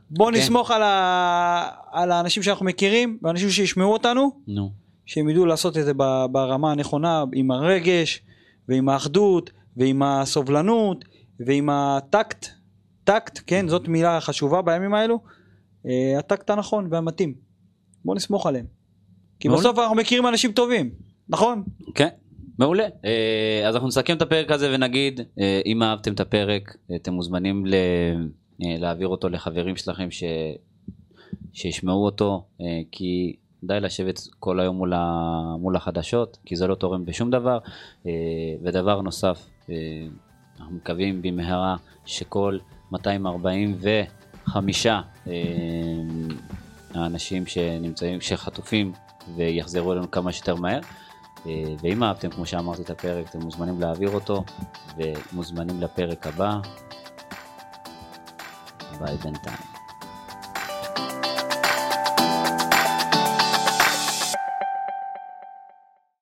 בוא 0.10 0.32
כן. 0.32 0.38
נסמוך 0.38 0.72
על, 0.72 0.84
ה... 0.84 1.70
על 1.92 2.12
האנשים 2.12 2.44
שאנחנו 2.44 2.66
מכירים, 2.66 3.18
ואנשים 3.22 3.50
שישמעו 3.50 3.94
אותנו, 3.94 4.32
נו, 4.48 4.72
שהם 5.06 5.30
ידעו 5.30 5.46
לעשות 5.46 5.78
את 5.78 5.86
זה 5.86 5.94
ברמה 6.32 6.72
הנכונה, 6.72 7.24
עם 7.34 7.52
הרגש, 7.52 8.22
ועם 8.70 8.90
האחדות, 8.90 9.50
ועם 9.78 10.04
הסובלנות, 10.04 11.06
ועם 11.40 11.70
הטקט. 11.70 12.46
טקט, 13.04 13.40
כן, 13.48 13.68
זאת 13.68 13.88
מילה 13.88 14.22
חשובה 14.22 14.62
בימים 14.62 14.94
האלו. 14.94 15.20
אה, 15.86 16.20
הטקט 16.20 16.50
הנכון 16.50 16.88
והמתאים. 16.92 17.34
בוא 18.06 18.16
נסמוך 18.16 18.48
עליהם. 18.48 18.66
כי 19.40 19.48
מעולה. 19.48 19.62
בסוף 19.62 19.80
אנחנו 19.80 19.96
מכירים 19.96 20.28
אנשים 20.28 20.52
טובים, 20.52 20.90
נכון? 21.30 21.64
כן, 21.96 22.08
מעולה. 22.60 22.88
אה, 23.06 23.68
אז 23.68 23.76
אנחנו 23.76 23.88
נסכם 23.88 24.18
את 24.18 24.22
הפרק 24.22 24.52
הזה 24.52 24.72
ונגיד, 24.74 25.22
אה, 25.40 25.62
אם 25.66 25.84
אהבתם 25.84 26.14
את 26.14 26.20
הפרק, 26.20 26.78
אתם 26.96 27.14
מוזמנים 27.14 27.66
ל... 27.66 27.74
אה, 28.64 28.76
להעביר 28.80 29.08
אותו 29.08 29.30
לחברים 29.30 29.76
שלכם 29.76 30.12
ש... 30.12 30.24
שישמעו 31.54 32.06
אותו, 32.06 32.46
אה, 32.62 32.82
כי 32.92 33.36
די 33.64 33.80
לשבת 33.80 34.20
כל 34.40 34.60
היום 34.60 34.76
מול, 34.78 34.94
ה... 34.94 35.42
מול 35.60 35.76
החדשות, 35.76 36.38
כי 36.46 36.56
זה 36.56 36.68
לא 36.68 36.76
תורם 36.76 37.06
בשום 37.06 37.32
דבר. 37.32 37.58
אה, 38.06 38.12
ודבר 38.64 39.02
נוסף, 39.02 39.50
אה, 39.70 39.76
אנחנו 40.60 40.76
מקווים 40.76 41.22
במהרה 41.22 41.76
שכל 42.06 42.58
245 42.92 44.86
אה, 44.86 45.02
האנשים 46.94 47.46
שנמצאים, 47.46 48.22
שחטופים 48.22 48.92
ויחזרו 49.36 49.94
אלינו 49.94 50.12
כמה 50.12 50.32
שיותר 50.32 50.56
מהר. 50.56 50.80
אה, 51.46 51.64
ואם 51.82 52.04
אהבתם, 52.04 52.30
כמו 52.30 52.46
שאמרתי, 52.46 52.82
את 52.82 52.90
הפרק, 52.90 53.30
אתם 53.30 53.40
מוזמנים 53.40 53.82
להעביר 53.82 54.10
אותו, 54.10 54.44
ומוזמנים 54.98 55.82
לפרק 55.82 56.28
הבא. 56.28 56.58
ביי 59.00 59.18
בינתיים. 59.18 59.77